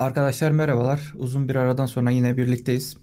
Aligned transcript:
Arkadaşlar 0.00 0.50
merhabalar. 0.50 1.12
Uzun 1.16 1.48
bir 1.48 1.54
aradan 1.54 1.86
sonra 1.86 2.10
yine 2.10 2.36
birlikteyiz. 2.36 2.96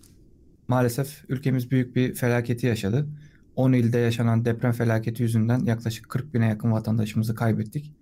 Maalesef 0.68 1.26
ülkemiz 1.30 1.72
büyük 1.72 1.96
bir 1.96 2.14
felaketi 2.16 2.68
yaşadı. 2.68 3.08
10 3.56 3.73
ilde 3.73 3.98
yaşanan 3.98 4.46
deprem 4.46 4.71
felaketi 4.71 5.23
yüzünden 5.23 5.60
yaklaşık 5.60 6.10
40 6.10 6.33
bine 6.33 6.47
yakın 6.47 6.71
vatandaşımızı 6.71 7.36
kaybettik. 7.36 7.94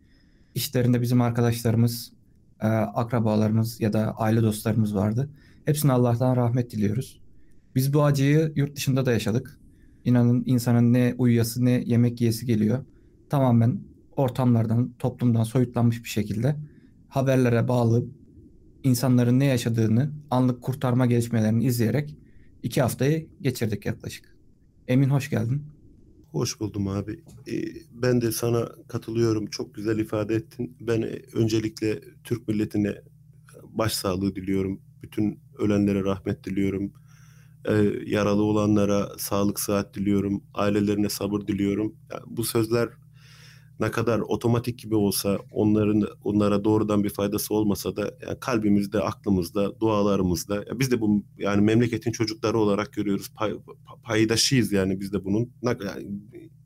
İşlerinde 0.55 1.01
bizim 1.01 1.21
arkadaşlarımız, 1.21 2.13
e, 2.61 2.67
akrabalarımız 2.67 3.81
ya 3.81 3.93
da 3.93 4.13
aile 4.17 4.41
dostlarımız 4.41 4.95
vardı. 4.95 5.29
Hepsine 5.65 5.91
Allah'tan 5.91 6.35
rahmet 6.35 6.71
diliyoruz. 6.71 7.21
Biz 7.75 7.93
bu 7.93 8.03
acıyı 8.03 8.53
yurt 8.55 8.75
dışında 8.75 9.05
da 9.05 9.11
yaşadık. 9.11 9.59
İnanın 10.05 10.43
insanın 10.45 10.93
ne 10.93 11.15
uyuyası 11.17 11.65
ne 11.65 11.71
yemek 11.71 12.21
yiyesi 12.21 12.45
geliyor. 12.45 12.85
Tamamen 13.29 13.79
ortamlardan, 14.15 14.93
toplumdan 14.99 15.43
soyutlanmış 15.43 16.03
bir 16.03 16.09
şekilde 16.09 16.55
haberlere 17.09 17.67
bağlı 17.67 18.05
insanların 18.85 19.39
ne 19.39 19.45
yaşadığını, 19.45 20.11
anlık 20.31 20.61
kurtarma 20.61 21.05
gelişmelerini 21.05 21.65
izleyerek 21.65 22.15
iki 22.63 22.81
haftayı 22.81 23.29
geçirdik 23.41 23.85
yaklaşık. 23.85 24.35
Emin 24.87 25.09
hoş 25.09 25.29
geldin. 25.29 25.63
Hoş 26.31 26.59
buldum 26.59 26.87
abi. 26.87 27.23
Ee, 27.47 27.53
ben 27.91 28.21
de 28.21 28.31
sana 28.31 28.69
katılıyorum. 28.87 29.45
Çok 29.45 29.75
güzel 29.75 29.99
ifade 29.99 30.35
ettin. 30.35 30.77
Ben 30.81 31.03
öncelikle 31.33 32.01
Türk 32.23 32.47
milletine 32.47 32.95
başsağlığı 33.63 34.35
diliyorum. 34.35 34.81
Bütün 35.03 35.39
ölenlere 35.57 36.03
rahmet 36.03 36.43
diliyorum. 36.43 36.93
Ee, 37.65 37.73
yaralı 38.05 38.43
olanlara 38.43 39.09
sağlık 39.17 39.59
sıhhat 39.59 39.93
diliyorum. 39.93 40.43
Ailelerine 40.53 41.09
sabır 41.09 41.47
diliyorum. 41.47 41.95
Bu 42.27 42.43
sözler 42.43 42.89
ne 43.79 43.91
kadar 43.91 44.19
otomatik 44.19 44.79
gibi 44.79 44.95
olsa 44.95 45.37
onların 45.51 46.03
onlara 46.23 46.63
doğrudan 46.63 47.03
bir 47.03 47.09
faydası 47.09 47.53
olmasa 47.53 47.95
da 47.95 48.01
yani 48.27 48.39
kalbimizde, 48.39 48.99
aklımızda, 48.99 49.79
dualarımızda 49.79 50.55
ya 50.55 50.79
biz 50.79 50.91
de 50.91 51.01
bu 51.01 51.23
yani 51.37 51.61
memleketin 51.61 52.11
çocukları 52.11 52.59
olarak 52.59 52.93
görüyoruz. 52.93 53.31
Pay, 53.35 53.53
paydaşıyız 54.03 54.71
yani 54.71 54.99
biz 54.99 55.13
de 55.13 55.25
bunun. 55.25 55.51
Yani 55.63 56.07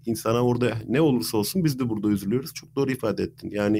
insana 0.05 0.41
orada 0.41 0.77
ne 0.87 1.01
olursa 1.01 1.37
olsun 1.37 1.63
biz 1.63 1.79
de 1.79 1.89
burada 1.89 2.09
üzülüyoruz. 2.09 2.53
Çok 2.53 2.75
doğru 2.75 2.91
ifade 2.91 3.23
ettin. 3.23 3.49
Yani 3.51 3.77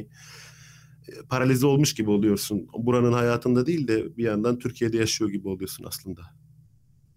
e, 1.08 1.12
paralize 1.30 1.66
olmuş 1.66 1.94
gibi 1.94 2.10
oluyorsun. 2.10 2.68
Buranın 2.78 3.14
hayatında 3.14 3.66
değil 3.66 3.88
de 3.88 4.18
bir 4.18 4.24
yandan 4.24 4.60
Türkiye'de 4.60 4.98
yaşıyor 4.98 5.30
gibi 5.30 5.48
oluyorsun 5.48 5.86
aslında. 5.88 6.22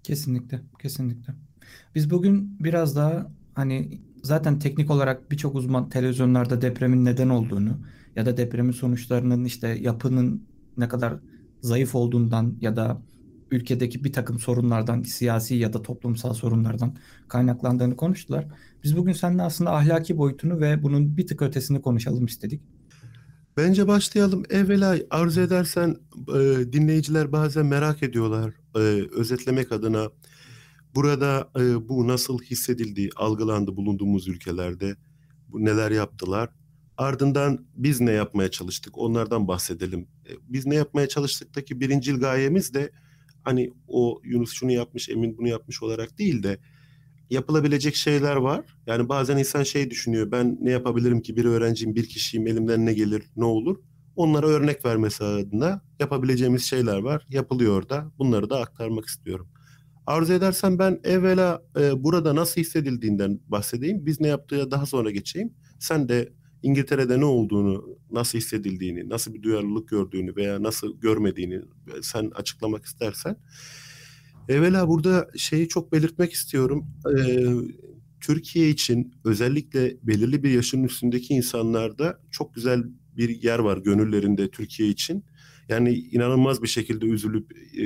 Kesinlikle, 0.03 0.63
kesinlikle. 0.83 1.35
Biz 1.95 2.11
bugün 2.11 2.57
biraz 2.61 2.97
daha 2.97 3.33
hani 3.55 4.01
zaten 4.23 4.59
teknik 4.59 4.91
olarak 4.91 5.31
birçok 5.31 5.55
uzman 5.55 5.89
televizyonlarda 5.89 6.63
depremin 6.63 7.05
neden 7.05 7.29
olduğunu 7.29 7.79
ya 8.17 8.27
da 8.27 8.37
depremin 8.37 8.73
sonuçlarının 8.73 9.45
işte 9.45 9.69
yapının 9.69 10.47
ne 10.77 10.89
kadar 10.89 11.15
zayıf 11.61 11.95
olduğundan 11.95 12.57
ya 12.61 12.77
da 12.77 13.03
ülkedeki 13.51 14.05
bir 14.05 14.13
takım 14.13 14.39
sorunlardan, 14.39 15.03
siyasi 15.03 15.55
ya 15.55 15.73
da 15.73 15.83
toplumsal 15.83 16.35
sorunlardan 16.35 16.97
kaynaklandığını 17.29 17.97
konuştular. 17.97 18.47
Biz 18.85 18.97
bugün 18.97 19.13
seninle 19.13 19.43
aslında 19.43 19.75
ahlaki 19.75 20.19
boyutunu 20.19 20.61
ve 20.61 20.83
bunun 20.83 21.17
bir 21.17 21.27
tık 21.27 21.43
ötesini 21.43 21.83
konuşalım 21.83 22.27
istedik. 22.27 22.63
Bence 23.57 23.89
başlayalım. 23.89 24.43
Evvela 24.51 24.97
arzu 25.11 25.41
edersen 25.41 25.97
e, 26.29 26.73
dinleyiciler 26.73 27.33
bazen 27.33 27.67
merak 27.67 28.03
ediyorlar. 28.03 28.55
E, 28.77 28.79
özetlemek 29.17 29.73
adına 29.73 30.09
Burada 30.95 31.51
e, 31.57 31.89
bu 31.89 32.09
nasıl 32.09 32.39
hissedildi, 32.39 33.11
algılandı 33.17 33.77
bulunduğumuz 33.77 34.29
ülkelerde, 34.29 34.97
bu 35.49 35.65
neler 35.65 35.91
yaptılar. 35.91 36.51
Ardından 36.97 37.67
biz 37.75 38.01
ne 38.01 38.13
yapmaya 38.13 38.51
çalıştık 38.51 38.99
onlardan 38.99 39.49
bahsedelim. 39.49 40.09
E, 40.27 40.31
biz 40.49 40.67
ne 40.67 40.75
yapmaya 40.75 41.09
çalıştıktaki 41.09 41.81
birincil 41.81 42.21
gayemiz 42.21 42.75
de 42.75 42.91
hani 43.43 43.73
o 43.89 44.21
Yunus 44.25 44.53
şunu 44.53 44.73
yapmış, 44.73 45.09
Emin 45.09 45.39
bunu 45.39 45.49
yapmış 45.49 45.83
olarak 45.83 46.19
değil 46.19 46.43
de 46.43 46.59
yapılabilecek 47.31 47.95
şeyler 47.95 48.37
var. 48.37 48.65
Yani 48.87 49.09
bazen 49.09 49.37
insan 49.37 49.63
şey 49.63 49.91
düşünüyor 49.91 50.31
ben 50.31 50.59
ne 50.61 50.71
yapabilirim 50.71 51.21
ki 51.21 51.37
bir 51.37 51.45
öğrenciyim, 51.45 51.95
bir 51.95 52.09
kişiyim, 52.09 52.47
elimden 52.47 52.87
ne 52.87 52.93
gelir, 52.93 53.23
ne 53.37 53.45
olur. 53.45 53.77
Onlara 54.17 54.47
örnek 54.47 54.85
vermesi 54.85 55.25
adına 55.25 55.83
yapabileceğimiz 56.01 56.65
şeyler 56.65 56.99
var. 56.99 57.27
Yapılıyor 57.31 57.89
da 57.89 58.13
bunları 58.19 58.51
da 58.51 58.61
aktarmak 58.61 59.07
istiyorum. 59.07 59.49
Arzu 60.07 60.33
edersen 60.33 60.79
ben 60.79 61.01
evvela 61.05 61.63
e, 61.81 62.05
burada 62.05 62.37
nasıl 62.37 62.61
hissedildiğinden 62.61 63.41
bahsedeyim. 63.49 64.07
Biz 64.07 64.21
ne 64.21 64.29
yaptığı 64.29 64.71
daha 64.71 64.87
sonra 64.87 65.11
geçeyim. 65.11 65.53
Sen 65.79 66.09
de 66.09 66.33
İngiltere'de 66.63 67.21
ne 67.21 67.25
olduğunu, 67.25 67.99
nasıl 68.11 68.39
hissedildiğini, 68.39 69.09
nasıl 69.09 69.35
bir 69.35 69.43
duyarlılık 69.43 69.89
gördüğünü 69.89 70.37
veya 70.37 70.63
nasıl 70.63 71.01
görmediğini 71.01 71.55
e, 71.55 72.03
sen 72.03 72.31
açıklamak 72.35 72.85
istersen. 72.85 73.37
Evvela 74.49 74.89
burada 74.89 75.29
şeyi 75.37 75.69
çok 75.69 75.93
belirtmek 75.93 76.33
istiyorum. 76.33 76.87
Ee, 77.19 77.47
Türkiye 78.21 78.71
için 78.71 79.15
özellikle 79.25 79.97
belirli 80.03 80.43
bir 80.43 80.51
yaşın 80.51 80.85
üstündeki 80.85 81.35
insanlarda 81.35 82.21
çok 82.31 82.55
güzel 82.55 82.85
bir 83.17 83.43
yer 83.43 83.59
var 83.59 83.79
gönüllerinde 83.79 84.51
Türkiye 84.51 84.89
için. 84.89 85.25
Yani 85.69 85.95
inanılmaz 85.95 86.63
bir 86.63 86.69
şekilde 86.69 87.07
üzülüp 87.07 87.53
e, 87.79 87.85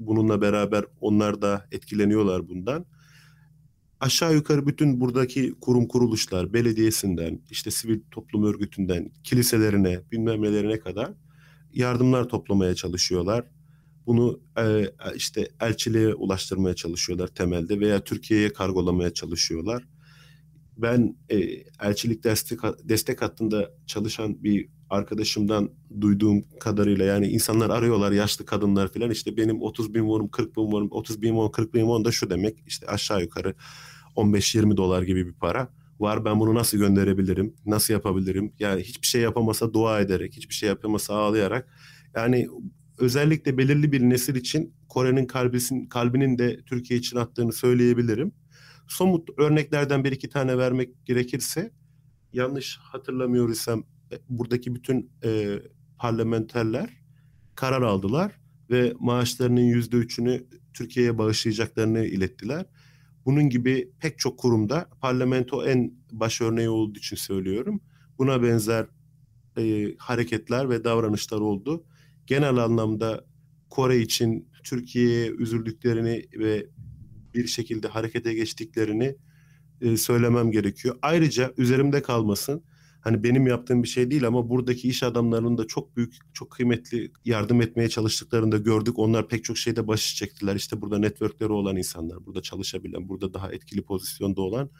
bununla 0.00 0.40
beraber 0.40 0.84
onlar 1.00 1.42
da 1.42 1.66
etkileniyorlar 1.72 2.48
bundan. 2.48 2.86
Aşağı 4.00 4.34
yukarı 4.34 4.66
bütün 4.66 5.00
buradaki 5.00 5.54
kurum 5.60 5.88
kuruluşlar, 5.88 6.52
belediyesinden, 6.52 7.40
işte 7.50 7.70
sivil 7.70 8.00
toplum 8.10 8.44
örgütünden, 8.44 9.10
kiliselerine, 9.24 10.00
bilmem 10.12 10.42
nelerine 10.42 10.78
kadar 10.78 11.12
yardımlar 11.72 12.28
toplamaya 12.28 12.74
çalışıyorlar. 12.74 13.44
Bunu 14.06 14.40
e, 14.58 14.92
işte 15.14 15.48
elçiliğe 15.60 16.14
ulaştırmaya 16.14 16.74
çalışıyorlar 16.74 17.28
temelde 17.28 17.80
veya 17.80 18.04
Türkiye'ye 18.04 18.52
kargolamaya 18.52 19.14
çalışıyorlar. 19.14 19.84
Ben 20.76 21.16
e, 21.28 21.38
elçilik 21.80 22.24
destek 22.24 22.58
destek 22.84 23.22
hattında 23.22 23.70
çalışan 23.86 24.44
bir 24.44 24.68
arkadaşımdan 24.90 25.70
duyduğum 26.00 26.44
kadarıyla 26.60 27.04
yani 27.04 27.28
insanlar 27.28 27.70
arıyorlar 27.70 28.12
yaşlı 28.12 28.46
kadınlar 28.46 28.92
falan 28.92 29.10
işte 29.10 29.36
benim 29.36 29.62
30 29.62 29.94
bin 29.94 30.00
won 30.00 30.26
40 30.26 30.56
bin 30.56 30.62
won 30.62 30.88
30 30.90 31.22
bin 31.22 31.28
won 31.28 31.50
40 31.50 31.74
bin 31.74 31.80
won 31.80 32.04
da 32.04 32.12
şu 32.12 32.30
demek 32.30 32.56
işte 32.66 32.86
aşağı 32.86 33.20
yukarı 33.20 33.54
15-20 34.16 34.76
dolar 34.76 35.02
gibi 35.02 35.26
bir 35.26 35.32
para. 35.32 35.68
Var 36.00 36.24
ben 36.24 36.40
bunu 36.40 36.54
nasıl 36.54 36.78
gönderebilirim 36.78 37.54
nasıl 37.66 37.94
yapabilirim? 37.94 38.52
Yani 38.58 38.82
hiçbir 38.82 39.06
şey 39.06 39.20
yapamasa 39.20 39.72
dua 39.72 40.00
ederek 40.00 40.36
hiçbir 40.36 40.54
şey 40.54 40.68
yapamasa 40.68 41.14
ağlayarak. 41.14 41.68
Yani 42.14 42.48
özellikle 42.98 43.58
belirli 43.58 43.92
bir 43.92 44.00
nesil 44.00 44.34
için 44.34 44.74
Kore'nin 44.88 45.26
kalbinin, 45.26 45.86
kalbinin 45.86 46.38
de 46.38 46.60
Türkiye 46.66 46.98
için 46.98 47.16
attığını 47.16 47.52
söyleyebilirim. 47.52 48.32
Somut 48.88 49.28
örneklerden 49.38 50.04
bir 50.04 50.12
iki 50.12 50.28
tane 50.28 50.58
vermek 50.58 51.06
gerekirse 51.06 51.70
yanlış 52.32 52.78
hatırlamıyor 52.82 53.48
isem 53.48 53.78
e, 53.78 53.84
buradaki 54.28 54.74
bütün 54.74 55.10
e, 55.24 55.58
parlamenterler 55.98 56.90
karar 57.54 57.82
aldılar 57.82 58.32
ve 58.70 58.94
maaşlarının 59.00 59.60
yüzde 59.60 59.96
üçünü 59.96 60.46
Türkiye'ye 60.74 61.18
bağışlayacaklarını 61.18 62.06
ilettiler. 62.06 62.66
Bunun 63.26 63.48
gibi 63.48 63.92
pek 64.00 64.18
çok 64.18 64.38
kurumda 64.38 64.88
parlamento 65.00 65.66
en 65.66 65.94
baş 66.12 66.40
örneği 66.40 66.68
olduğu 66.68 66.98
için 66.98 67.16
söylüyorum. 67.16 67.80
Buna 68.18 68.42
benzer 68.42 68.86
e, 69.58 69.94
hareketler 69.98 70.70
ve 70.70 70.84
davranışlar 70.84 71.40
oldu. 71.40 71.84
Genel 72.26 72.56
anlamda 72.56 73.24
Kore 73.70 73.98
için 73.98 74.48
Türkiye'ye 74.64 75.30
üzüldüklerini 75.30 76.24
ve 76.38 76.66
bir 77.34 77.46
şekilde 77.46 77.88
harekete 77.88 78.34
geçtiklerini 78.34 79.16
e, 79.80 79.96
söylemem 79.96 80.50
gerekiyor. 80.50 80.98
Ayrıca 81.02 81.54
üzerimde 81.56 82.02
kalmasın 82.02 82.62
hani 83.00 83.22
benim 83.22 83.46
yaptığım 83.46 83.82
bir 83.82 83.88
şey 83.88 84.10
değil 84.10 84.26
ama 84.26 84.48
buradaki 84.48 84.88
iş 84.88 85.02
adamlarının 85.02 85.58
da 85.58 85.66
çok 85.66 85.96
büyük, 85.96 86.14
çok 86.32 86.50
kıymetli 86.50 87.12
yardım 87.24 87.62
etmeye 87.62 87.88
çalıştıklarını 87.88 88.52
da 88.52 88.58
gördük. 88.58 88.98
Onlar 88.98 89.28
pek 89.28 89.44
çok 89.44 89.58
şeyde 89.58 89.86
başı 89.86 90.16
çektiler. 90.16 90.56
İşte 90.56 90.80
burada 90.80 90.98
networkleri 90.98 91.52
olan 91.52 91.76
insanlar, 91.76 92.26
burada 92.26 92.42
çalışabilen, 92.42 93.08
burada 93.08 93.34
daha 93.34 93.52
etkili 93.52 93.82
pozisyonda 93.82 94.40
olan 94.40 94.70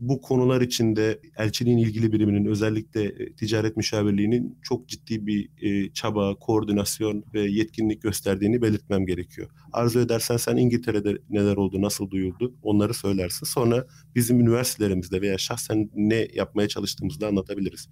bu 0.00 0.20
konular 0.20 0.60
içinde 0.60 1.20
elçiliğin 1.36 1.78
ilgili 1.78 2.12
biriminin 2.12 2.44
özellikle 2.44 3.04
e, 3.04 3.32
ticaret 3.32 3.76
müşavirliğinin 3.76 4.58
çok 4.62 4.88
ciddi 4.88 5.26
bir 5.26 5.48
e, 5.62 5.92
çaba, 5.92 6.34
koordinasyon 6.34 7.24
ve 7.34 7.40
yetkinlik 7.40 8.02
gösterdiğini 8.02 8.62
belirtmem 8.62 9.06
gerekiyor. 9.06 9.48
Arzu 9.72 10.00
edersen 10.00 10.36
sen 10.36 10.56
İngiltere'de 10.56 11.18
neler 11.30 11.56
oldu, 11.56 11.82
nasıl 11.82 12.10
duyuldu 12.10 12.54
onları 12.62 12.94
söylersin. 12.94 13.46
Sonra 13.46 13.86
bizim 14.14 14.40
üniversitelerimizde 14.40 15.20
veya 15.20 15.38
şahsen 15.38 15.90
ne 15.94 16.28
yapmaya 16.34 16.68
çalıştığımızı 16.68 17.20
da 17.20 17.28
anlatabiliriz. 17.28 17.88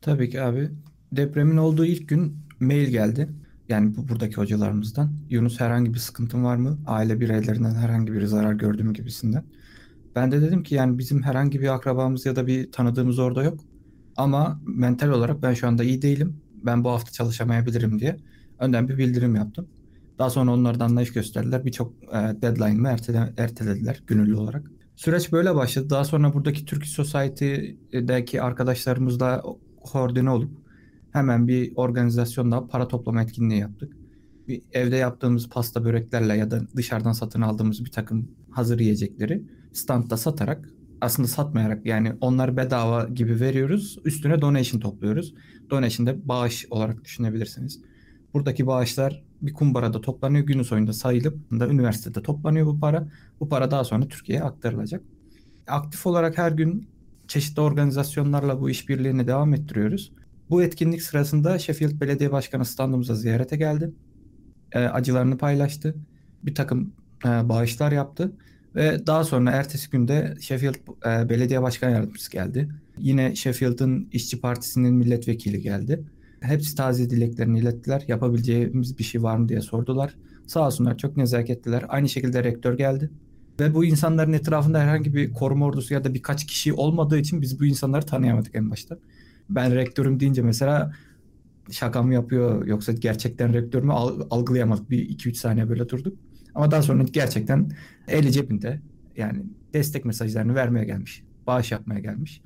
Tabii 0.00 0.30
ki 0.30 0.42
abi. 0.42 0.70
Depremin 1.12 1.56
olduğu 1.56 1.84
ilk 1.84 2.08
gün 2.08 2.36
mail 2.60 2.88
geldi. 2.88 3.28
Yani 3.68 3.96
bu 3.96 4.08
buradaki 4.08 4.36
hocalarımızdan. 4.36 5.12
Yunus 5.30 5.60
herhangi 5.60 5.94
bir 5.94 5.98
sıkıntın 5.98 6.44
var 6.44 6.56
mı? 6.56 6.78
Aile 6.86 7.20
bireylerinden 7.20 7.74
herhangi 7.74 8.12
bir 8.12 8.24
zarar 8.24 8.52
gördüğüm 8.52 8.92
gibisinden. 8.92 9.44
Ben 10.16 10.32
de 10.32 10.42
dedim 10.42 10.62
ki 10.62 10.74
yani 10.74 10.98
bizim 10.98 11.22
herhangi 11.22 11.60
bir 11.60 11.74
akrabamız 11.74 12.26
ya 12.26 12.36
da 12.36 12.46
bir 12.46 12.72
tanıdığımız 12.72 13.18
orada 13.18 13.42
yok. 13.42 13.60
Ama 14.16 14.60
mental 14.66 15.08
olarak 15.08 15.42
ben 15.42 15.54
şu 15.54 15.68
anda 15.68 15.84
iyi 15.84 16.02
değilim. 16.02 16.36
Ben 16.64 16.84
bu 16.84 16.90
hafta 16.90 17.12
çalışamayabilirim 17.12 17.98
diye. 17.98 18.16
Önden 18.58 18.88
bir 18.88 18.98
bildirim 18.98 19.34
yaptım. 19.34 19.68
Daha 20.18 20.30
sonra 20.30 20.52
onlar 20.52 20.80
da 20.80 20.84
anlayış 20.84 21.12
gösterdiler. 21.12 21.64
Birçok 21.64 21.92
e, 22.04 22.42
deadline'ımı 22.42 22.88
ertele, 22.88 23.32
ertelediler 23.36 24.02
gönüllü 24.06 24.36
olarak. 24.36 24.70
Süreç 24.96 25.32
böyle 25.32 25.54
başladı. 25.54 25.90
Daha 25.90 26.04
sonra 26.04 26.34
buradaki 26.34 26.64
Turkish 26.64 26.90
Society'deki 26.90 28.42
arkadaşlarımızla 28.42 29.42
koordine 29.80 30.30
olup 30.30 30.50
hemen 31.12 31.48
bir 31.48 31.72
organizasyonla 31.76 32.66
para 32.66 32.88
toplama 32.88 33.22
etkinliği 33.22 33.60
yaptık. 33.60 33.92
Bir 34.48 34.62
evde 34.72 34.96
yaptığımız 34.96 35.48
pasta 35.48 35.84
böreklerle 35.84 36.36
ya 36.36 36.50
da 36.50 36.60
dışarıdan 36.76 37.12
satın 37.12 37.40
aldığımız 37.40 37.84
bir 37.84 37.90
takım 37.90 38.28
hazır 38.50 38.78
yiyecekleri 38.78 39.42
standta 39.72 40.16
satarak 40.16 40.68
aslında 41.00 41.28
satmayarak 41.28 41.86
yani 41.86 42.12
onlar 42.20 42.56
bedava 42.56 43.04
gibi 43.04 43.40
veriyoruz. 43.40 43.98
Üstüne 44.04 44.40
donation 44.40 44.80
topluyoruz. 44.80 45.34
Donation 45.70 46.06
de 46.06 46.28
bağış 46.28 46.66
olarak 46.70 47.04
düşünebilirsiniz. 47.04 47.80
Buradaki 48.34 48.66
bağışlar 48.66 49.22
bir 49.42 49.52
kumbarada 49.52 50.00
toplanıyor. 50.00 50.46
Günün 50.46 50.62
sonunda 50.62 50.92
sayılıp 50.92 51.50
da 51.50 51.68
üniversitede 51.68 52.22
toplanıyor 52.22 52.66
bu 52.66 52.80
para. 52.80 53.08
Bu 53.40 53.48
para 53.48 53.70
daha 53.70 53.84
sonra 53.84 54.08
Türkiye'ye 54.08 54.44
aktarılacak. 54.44 55.02
Aktif 55.66 56.06
olarak 56.06 56.38
her 56.38 56.52
gün 56.52 56.88
çeşitli 57.28 57.60
organizasyonlarla 57.60 58.60
bu 58.60 58.70
işbirliğini 58.70 59.26
devam 59.26 59.54
ettiriyoruz. 59.54 60.12
Bu 60.50 60.62
etkinlik 60.62 61.02
sırasında 61.02 61.58
Sheffield 61.58 62.00
Belediye 62.00 62.32
Başkanı 62.32 62.64
standımıza 62.64 63.14
ziyarete 63.14 63.56
geldi. 63.56 63.92
E, 64.72 64.78
acılarını 64.78 65.38
paylaştı. 65.38 65.94
Bir 66.42 66.54
takım 66.54 66.92
e, 67.24 67.28
bağışlar 67.28 67.92
yaptı. 67.92 68.32
Ve 68.76 69.06
daha 69.06 69.24
sonra 69.24 69.50
ertesi 69.50 69.90
günde 69.90 70.34
Sheffield 70.40 70.74
e, 71.06 71.28
Belediye 71.28 71.62
Başkan 71.62 71.90
Yardımcısı 71.90 72.30
geldi. 72.32 72.68
Yine 72.98 73.36
Sheffield'ın 73.36 74.08
İşçi 74.12 74.40
Partisi'nin 74.40 74.94
milletvekili 74.94 75.60
geldi. 75.60 76.04
Hepsi 76.40 76.76
taze 76.76 77.10
dileklerini 77.10 77.58
ilettiler. 77.58 78.04
Yapabileceğimiz 78.08 78.98
bir 78.98 79.04
şey 79.04 79.22
var 79.22 79.36
mı 79.36 79.48
diye 79.48 79.60
sordular. 79.60 80.14
Sağ 80.46 80.66
olsunlar 80.66 80.98
çok 80.98 81.16
nezaketliler. 81.16 81.84
Aynı 81.88 82.08
şekilde 82.08 82.44
rektör 82.44 82.78
geldi. 82.78 83.10
Ve 83.60 83.74
bu 83.74 83.84
insanların 83.84 84.32
etrafında 84.32 84.80
herhangi 84.80 85.14
bir 85.14 85.32
koruma 85.32 85.66
ordusu 85.66 85.94
ya 85.94 86.04
da 86.04 86.14
birkaç 86.14 86.46
kişi 86.46 86.72
olmadığı 86.72 87.18
için 87.18 87.42
biz 87.42 87.60
bu 87.60 87.64
insanları 87.64 88.06
tanıyamadık 88.06 88.54
en 88.54 88.70
başta. 88.70 88.98
Ben 89.50 89.74
rektörüm 89.74 90.20
deyince 90.20 90.42
mesela 90.42 90.92
şaka 91.70 92.02
mı 92.02 92.14
yapıyor 92.14 92.66
yoksa 92.66 92.92
gerçekten 92.92 93.54
rektör 93.54 93.82
mü 93.82 93.92
algılayamadık. 94.30 94.90
Bir 94.90 94.98
iki 94.98 95.28
üç 95.28 95.36
saniye 95.36 95.68
böyle 95.68 95.88
durduk. 95.88 96.18
Ama 96.54 96.70
daha 96.70 96.82
sonra 96.82 97.02
gerçekten 97.02 97.70
eli 98.08 98.32
cebinde 98.32 98.80
yani 99.16 99.42
destek 99.74 100.04
mesajlarını 100.04 100.54
vermeye 100.54 100.84
gelmiş. 100.84 101.22
Bağış 101.46 101.72
yapmaya 101.72 102.00
gelmiş. 102.00 102.42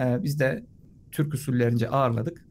Ee, 0.00 0.22
biz 0.22 0.40
de 0.40 0.64
Türk 1.12 1.34
usullerince 1.34 1.88
ağırladık. 1.88 2.44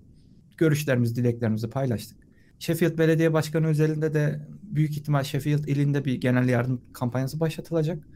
Görüşlerimizi, 0.58 1.16
dileklerimizi 1.16 1.70
paylaştık. 1.70 2.18
Sheffield 2.60 2.98
Belediye 2.98 3.34
Başkanı 3.34 3.68
özelinde 3.68 4.14
de 4.14 4.48
büyük 4.64 4.92
ihtimal 4.92 5.24
Sheffield 5.24 5.66
ilinde 5.66 6.06
bir 6.06 6.22
genel 6.22 6.50
yardım 6.50 6.82
kampanyası 6.94 7.40
başlatılacak. 7.40 8.08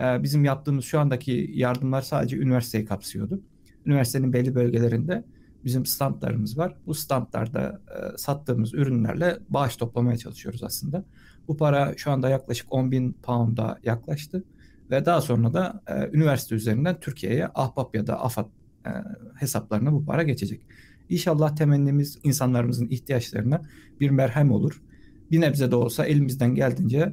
Ee, 0.00 0.22
bizim 0.22 0.44
yaptığımız 0.44 0.84
şu 0.84 1.00
andaki 1.00 1.50
yardımlar 1.54 2.02
sadece 2.02 2.36
üniversiteyi 2.36 2.84
kapsıyordu. 2.84 3.42
Üniversitenin 3.86 4.32
belli 4.32 4.54
bölgelerinde 4.54 5.24
bizim 5.64 5.86
standlarımız 5.86 6.58
var. 6.58 6.74
Bu 6.86 6.94
standlarda 6.94 7.80
e, 7.88 8.18
sattığımız 8.18 8.74
ürünlerle 8.74 9.38
bağış 9.48 9.76
toplamaya 9.76 10.16
çalışıyoruz 10.16 10.62
aslında. 10.62 11.04
Bu 11.50 11.56
para 11.56 11.94
şu 11.96 12.10
anda 12.10 12.28
yaklaşık 12.28 12.72
10 12.72 12.90
bin 12.90 13.12
pound'a 13.12 13.78
yaklaştı. 13.84 14.44
Ve 14.90 15.06
daha 15.06 15.20
sonra 15.20 15.54
da 15.54 15.82
e, 15.88 16.16
üniversite 16.16 16.54
üzerinden 16.54 17.00
Türkiye'ye 17.00 17.48
Ahbap 17.54 17.94
ya 17.94 18.06
da 18.06 18.20
AFAD 18.20 18.46
e, 18.86 18.90
hesaplarına 19.36 19.92
bu 19.92 20.04
para 20.04 20.22
geçecek. 20.22 20.66
İnşallah 21.08 21.56
temennimiz 21.56 22.18
insanlarımızın 22.22 22.88
ihtiyaçlarına 22.88 23.62
bir 24.00 24.10
merhem 24.10 24.50
olur. 24.50 24.82
Bir 25.30 25.40
nebze 25.40 25.70
de 25.70 25.76
olsa 25.76 26.06
elimizden 26.06 26.54
geldiğince 26.54 27.12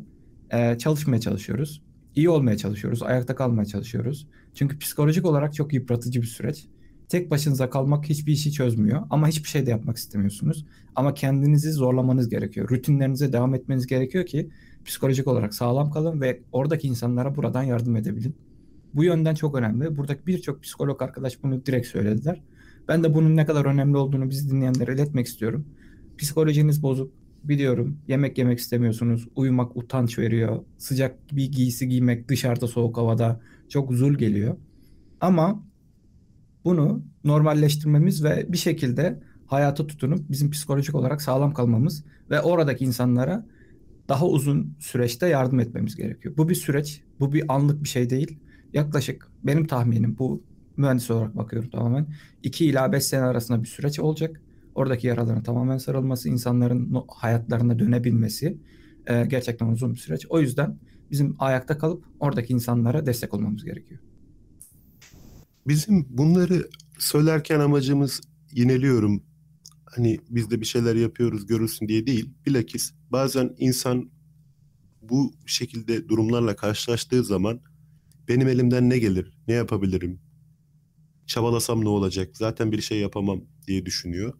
e, 0.52 0.78
çalışmaya 0.78 1.20
çalışıyoruz. 1.20 1.84
İyi 2.16 2.30
olmaya 2.30 2.58
çalışıyoruz, 2.58 3.04
ayakta 3.04 3.36
kalmaya 3.36 3.66
çalışıyoruz. 3.66 4.28
Çünkü 4.54 4.80
psikolojik 4.80 5.26
olarak 5.26 5.54
çok 5.54 5.74
yıpratıcı 5.74 6.22
bir 6.22 6.28
süreç. 6.28 6.66
Tek 7.10 7.32
başınıza 7.32 7.70
kalmak 7.70 8.06
hiçbir 8.06 8.34
işi 8.34 8.52
çözmüyor 8.52 9.04
ama 9.10 9.28
hiçbir 9.28 9.50
şey 9.50 9.66
de 9.66 9.70
yapmak 9.70 9.98
istemiyorsunuz. 9.98 10.66
Ama 10.96 11.14
kendinizi 11.14 11.72
zorlamanız 11.72 12.30
gerekiyor. 12.30 12.70
Rutinlerinize 12.70 13.34
devam 13.34 13.56
etmeniz 13.56 13.88
gerekiyor 13.88 14.26
ki 14.26 14.50
psikolojik 14.86 15.28
olarak 15.28 15.54
sağlam 15.54 15.92
kalın 15.92 16.22
ve 16.22 16.42
oradaki 16.52 16.88
insanlara 16.88 17.36
buradan 17.36 17.64
yardım 17.64 17.96
edebilin. 17.96 18.36
Bu 18.94 19.04
yönden 19.04 19.36
çok 19.36 19.56
önemli. 19.56 19.98
Buradaki 19.98 20.28
birçok 20.28 20.64
psikolog 20.64 21.02
arkadaş 21.02 21.44
bunu 21.44 21.66
direkt 21.66 21.88
söylediler. 21.88 22.42
Ben 22.88 23.04
de 23.04 23.14
bunun 23.14 23.36
ne 23.36 23.46
kadar 23.46 23.66
önemli 23.66 23.98
olduğunu 23.98 24.30
bizi 24.30 24.50
dinleyenlere 24.50 24.94
iletmek 24.94 25.28
istiyorum. 25.28 25.66
Psikolojiniz 26.18 26.84
bozuk, 26.84 27.12
biliyorum. 27.44 27.98
Yemek 28.08 28.38
yemek 28.38 28.60
istemiyorsunuz. 28.60 29.28
Uyumak 29.36 29.78
utanç 29.78 30.20
veriyor. 30.20 30.64
Sıcak 30.78 31.16
bir 31.32 31.52
giysi 31.52 31.88
giymek 31.88 32.30
dışarıda 32.30 32.68
soğuk 32.68 32.98
havada 32.98 33.40
çok 33.70 33.94
zul 33.94 34.14
geliyor. 34.14 34.58
Ama 35.22 35.64
bunu 36.66 37.04
normalleştirmemiz 37.24 38.24
ve 38.24 38.46
bir 38.50 38.58
şekilde 38.58 39.20
hayata 39.46 39.88
tutunup 39.88 40.30
bizim 40.30 40.52
psikolojik 40.52 40.96
olarak 40.96 41.22
sağlam 41.22 41.54
kalmamız 41.54 42.04
ve 42.30 42.42
oradaki 42.42 42.86
insanlara 42.86 43.46
daha 44.10 44.28
uzun 44.28 44.76
süreçte 44.80 45.28
yardım 45.28 45.60
etmemiz 45.60 45.96
gerekiyor. 45.96 46.38
Bu 46.38 46.50
bir 46.50 46.56
süreç, 46.56 47.02
bu 47.20 47.34
bir 47.34 47.44
anlık 47.54 47.84
bir 47.84 47.90
şey 47.90 48.10
değil. 48.10 48.40
Yaklaşık 48.74 49.28
benim 49.44 49.68
tahminim 49.68 50.16
bu 50.20 50.44
mühendis 50.78 51.12
olarak 51.12 51.38
bakıyorum 51.38 51.70
tamamen 51.70 52.08
2 52.44 52.66
ila 52.66 52.92
5 52.92 53.04
sene 53.04 53.24
arasında 53.24 53.64
bir 53.64 53.68
süreç 53.68 54.00
olacak. 54.00 54.42
Oradaki 54.76 55.08
yaraların 55.08 55.44
tamamen 55.44 55.78
sarılması, 55.78 56.30
insanların 56.30 57.04
hayatlarına 57.08 57.80
dönebilmesi 57.80 58.58
e, 59.08 59.26
gerçekten 59.26 59.68
uzun 59.68 59.94
bir 59.94 60.00
süreç. 60.00 60.26
O 60.30 60.40
yüzden 60.40 60.78
bizim 61.12 61.36
ayakta 61.40 61.78
kalıp 61.78 62.06
oradaki 62.20 62.54
insanlara 62.54 63.06
destek 63.06 63.34
olmamız 63.34 63.66
gerekiyor. 63.66 64.00
Bizim 65.68 66.06
bunları 66.10 66.70
söylerken 67.00 67.60
amacımız 67.60 68.22
yineliyorum. 68.52 69.24
Hani 69.86 70.20
biz 70.30 70.52
de 70.52 70.62
bir 70.62 70.66
şeyler 70.66 70.96
yapıyoruz 70.96 71.46
görülsün 71.46 71.88
diye 71.88 72.08
değil. 72.08 72.30
Bilakis 72.46 72.94
bazen 73.10 73.56
insan 73.58 74.12
bu 75.02 75.34
şekilde 75.46 76.10
durumlarla 76.10 76.56
karşılaştığı 76.56 77.24
zaman 77.24 77.62
benim 78.28 78.48
elimden 78.48 78.90
ne 78.90 78.98
gelir, 79.00 79.38
ne 79.48 79.54
yapabilirim, 79.54 80.20
çabalasam 81.26 81.84
ne 81.84 81.90
olacak, 81.90 82.38
zaten 82.38 82.72
bir 82.72 82.82
şey 82.82 83.00
yapamam 83.00 83.42
diye 83.68 83.86
düşünüyor. 83.86 84.34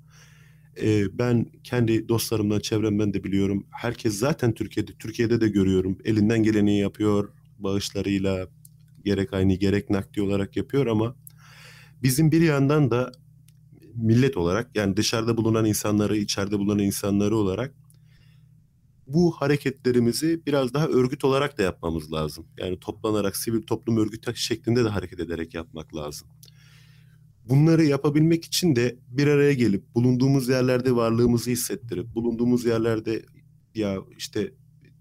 Ee, 0.82 1.18
ben 1.20 1.46
kendi 1.64 2.10
dostlarımdan, 2.10 2.60
çevremden 2.60 3.14
de 3.14 3.24
biliyorum. 3.24 3.68
Herkes 3.72 4.14
zaten 4.14 4.54
Türkiye'de, 4.54 4.92
Türkiye'de 4.94 5.42
de 5.42 5.50
görüyorum. 5.50 5.98
Elinden 6.06 6.44
geleni 6.44 6.80
yapıyor, 6.80 7.30
bağışlarıyla, 7.60 8.48
gerek 9.08 9.34
aynı 9.34 9.54
gerek 9.54 9.90
nakdi 9.90 10.22
olarak 10.22 10.58
yapıyor 10.58 10.88
ama 10.88 11.16
bizim 12.04 12.32
bir 12.32 12.42
yandan 12.42 12.92
da 12.92 13.12
millet 13.96 14.38
olarak 14.38 14.76
yani 14.76 14.98
dışarıda 14.98 15.38
bulunan 15.38 15.66
insanları, 15.66 16.18
içeride 16.18 16.60
bulunan 16.60 16.80
insanları 16.80 17.36
olarak 17.36 17.74
bu 19.08 19.32
hareketlerimizi 19.32 20.42
biraz 20.46 20.74
daha 20.74 20.88
örgüt 20.88 21.24
olarak 21.24 21.58
da 21.58 21.64
yapmamız 21.64 22.12
lazım. 22.12 22.46
Yani 22.58 22.80
toplanarak 22.80 23.36
sivil 23.36 23.62
toplum 23.62 23.98
örgütü 23.98 24.36
şeklinde 24.36 24.84
de 24.84 24.90
hareket 24.90 25.20
ederek 25.20 25.54
yapmak 25.54 25.96
lazım. 25.96 26.28
Bunları 27.50 27.86
yapabilmek 27.86 28.46
için 28.46 28.76
de 28.76 28.98
bir 29.08 29.28
araya 29.28 29.54
gelip 29.54 29.96
bulunduğumuz 29.96 30.50
yerlerde 30.50 30.96
varlığımızı 30.96 31.52
hissettirip 31.52 32.16
bulunduğumuz 32.16 32.66
yerlerde 32.66 33.26
ya 33.76 33.98
işte 34.18 34.54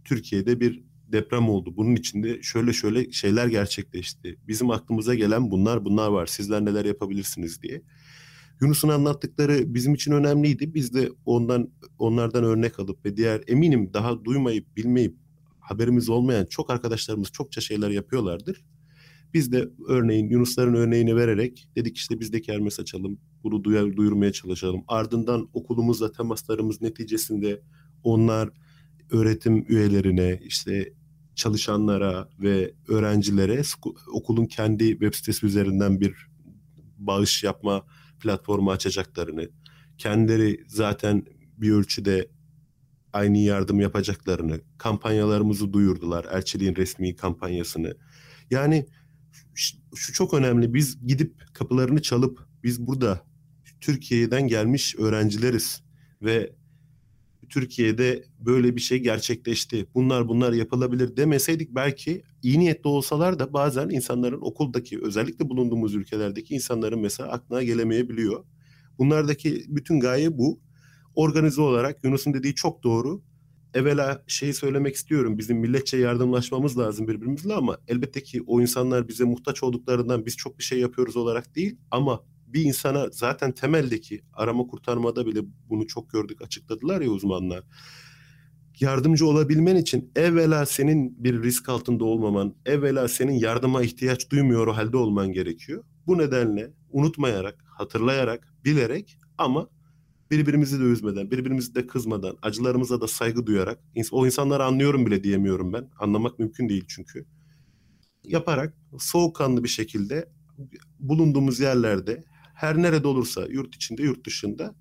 Türkiye'de 0.04 0.60
bir 0.60 0.85
deprem 1.12 1.48
oldu. 1.48 1.76
Bunun 1.76 1.96
içinde 1.96 2.42
şöyle 2.42 2.72
şöyle 2.72 3.12
şeyler 3.12 3.46
gerçekleşti. 3.46 4.38
Bizim 4.48 4.70
aklımıza 4.70 5.14
gelen 5.14 5.50
bunlar 5.50 5.84
bunlar 5.84 6.08
var. 6.08 6.26
Sizler 6.26 6.64
neler 6.64 6.84
yapabilirsiniz 6.84 7.62
diye. 7.62 7.82
Yunus'un 8.60 8.88
anlattıkları 8.88 9.74
bizim 9.74 9.94
için 9.94 10.12
önemliydi. 10.12 10.74
Biz 10.74 10.94
de 10.94 11.10
ondan 11.24 11.70
onlardan 11.98 12.44
örnek 12.44 12.80
alıp 12.80 13.04
ve 13.04 13.16
diğer 13.16 13.42
eminim 13.46 13.90
daha 13.94 14.24
duymayıp 14.24 14.76
bilmeyip 14.76 15.16
haberimiz 15.60 16.08
olmayan 16.08 16.46
çok 16.46 16.70
arkadaşlarımız 16.70 17.32
çokça 17.32 17.60
şeyler 17.60 17.90
yapıyorlardır. 17.90 18.64
Biz 19.34 19.52
de 19.52 19.68
örneğin 19.88 20.28
Yunusların 20.28 20.74
örneğini 20.74 21.16
vererek 21.16 21.68
dedik 21.76 21.96
işte 21.96 22.20
biz 22.20 22.32
de 22.32 22.40
kermes 22.40 22.80
açalım. 22.80 23.18
Bunu 23.42 23.64
duyar, 23.64 23.96
duyurmaya 23.96 24.32
çalışalım. 24.32 24.82
Ardından 24.88 25.48
okulumuzla 25.52 26.12
temaslarımız 26.12 26.82
neticesinde 26.82 27.62
onlar 28.02 28.50
öğretim 29.10 29.64
üyelerine, 29.68 30.40
işte 30.44 30.92
çalışanlara 31.34 32.28
ve 32.38 32.74
öğrencilere 32.88 33.62
okulun 34.12 34.46
kendi 34.46 34.90
web 34.90 35.14
sitesi 35.14 35.46
üzerinden 35.46 36.00
bir 36.00 36.14
bağış 36.98 37.44
yapma 37.44 37.86
platformu 38.20 38.70
açacaklarını, 38.70 39.48
kendileri 39.98 40.64
zaten 40.66 41.24
bir 41.56 41.70
ölçüde 41.70 42.28
aynı 43.12 43.38
yardım 43.38 43.80
yapacaklarını, 43.80 44.60
kampanyalarımızı 44.78 45.72
duyurdular, 45.72 46.26
elçiliğin 46.32 46.76
resmi 46.76 47.16
kampanyasını. 47.16 47.96
Yani 48.50 48.86
şu 49.94 50.12
çok 50.12 50.34
önemli, 50.34 50.74
biz 50.74 51.06
gidip 51.06 51.54
kapılarını 51.54 52.02
çalıp 52.02 52.48
biz 52.62 52.86
burada 52.86 53.22
Türkiye'den 53.80 54.48
gelmiş 54.48 54.96
öğrencileriz 54.98 55.82
ve 56.22 56.52
Türkiye'de 57.48 58.24
böyle 58.38 58.76
bir 58.76 58.80
şey 58.80 58.98
gerçekleşti. 58.98 59.86
Bunlar 59.94 60.28
bunlar 60.28 60.52
yapılabilir 60.52 61.16
demeseydik 61.16 61.74
belki 61.74 62.22
iyi 62.42 62.58
niyetli 62.58 62.88
olsalar 62.88 63.38
da 63.38 63.52
bazen 63.52 63.88
insanların 63.88 64.40
okuldaki 64.40 65.00
özellikle 65.02 65.48
bulunduğumuz 65.48 65.94
ülkelerdeki 65.94 66.54
insanların 66.54 67.00
mesela 67.00 67.30
aklına 67.32 67.62
gelemeyebiliyor. 67.62 68.44
Bunlardaki 68.98 69.64
bütün 69.68 70.00
gaye 70.00 70.38
bu. 70.38 70.60
Organize 71.14 71.60
olarak 71.60 72.04
Yunus'un 72.04 72.34
dediği 72.34 72.54
çok 72.54 72.82
doğru. 72.82 73.22
Evvela 73.74 74.24
şeyi 74.26 74.54
söylemek 74.54 74.94
istiyorum. 74.94 75.38
Bizim 75.38 75.58
milletçe 75.58 75.96
yardımlaşmamız 75.96 76.78
lazım 76.78 77.08
birbirimizle 77.08 77.54
ama 77.54 77.78
elbette 77.88 78.22
ki 78.22 78.42
o 78.46 78.60
insanlar 78.60 79.08
bize 79.08 79.24
muhtaç 79.24 79.62
olduklarından 79.62 80.26
biz 80.26 80.36
çok 80.36 80.58
bir 80.58 80.64
şey 80.64 80.80
yapıyoruz 80.80 81.16
olarak 81.16 81.56
değil 81.56 81.76
ama 81.90 82.22
bir 82.46 82.64
insana 82.64 83.08
zaten 83.10 83.52
temeldeki 83.52 84.22
arama 84.32 84.66
kurtarmada 84.66 85.26
bile 85.26 85.40
bunu 85.68 85.86
çok 85.86 86.10
gördük 86.10 86.42
açıkladılar 86.42 87.00
ya 87.00 87.10
uzmanlar. 87.10 87.64
Yardımcı 88.80 89.26
olabilmen 89.26 89.76
için 89.76 90.12
evvela 90.16 90.66
senin 90.66 91.24
bir 91.24 91.42
risk 91.42 91.68
altında 91.68 92.04
olmaman, 92.04 92.54
evvela 92.66 93.08
senin 93.08 93.32
yardıma 93.32 93.82
ihtiyaç 93.82 94.30
duymuyor 94.30 94.66
o 94.66 94.76
halde 94.76 94.96
olman 94.96 95.32
gerekiyor. 95.32 95.84
Bu 96.06 96.18
nedenle 96.18 96.72
unutmayarak, 96.90 97.64
hatırlayarak, 97.66 98.54
bilerek 98.64 99.18
ama 99.38 99.68
birbirimizi 100.30 100.80
de 100.80 100.84
üzmeden, 100.84 101.30
birbirimizi 101.30 101.74
de 101.74 101.86
kızmadan, 101.86 102.36
acılarımıza 102.42 103.00
da 103.00 103.08
saygı 103.08 103.46
duyarak, 103.46 103.78
o 104.10 104.26
insanları 104.26 104.64
anlıyorum 104.64 105.06
bile 105.06 105.24
diyemiyorum 105.24 105.72
ben. 105.72 105.90
Anlamak 105.98 106.38
mümkün 106.38 106.68
değil 106.68 106.84
çünkü. 106.88 107.26
Yaparak 108.24 108.74
soğukkanlı 108.98 109.64
bir 109.64 109.68
şekilde 109.68 110.28
bulunduğumuz 110.98 111.60
yerlerde 111.60 112.24
her 112.56 112.82
nerede 112.82 113.08
olursa 113.08 113.46
yurt 113.50 113.74
içinde 113.74 114.02
yurt 114.02 114.26
dışında 114.26 114.74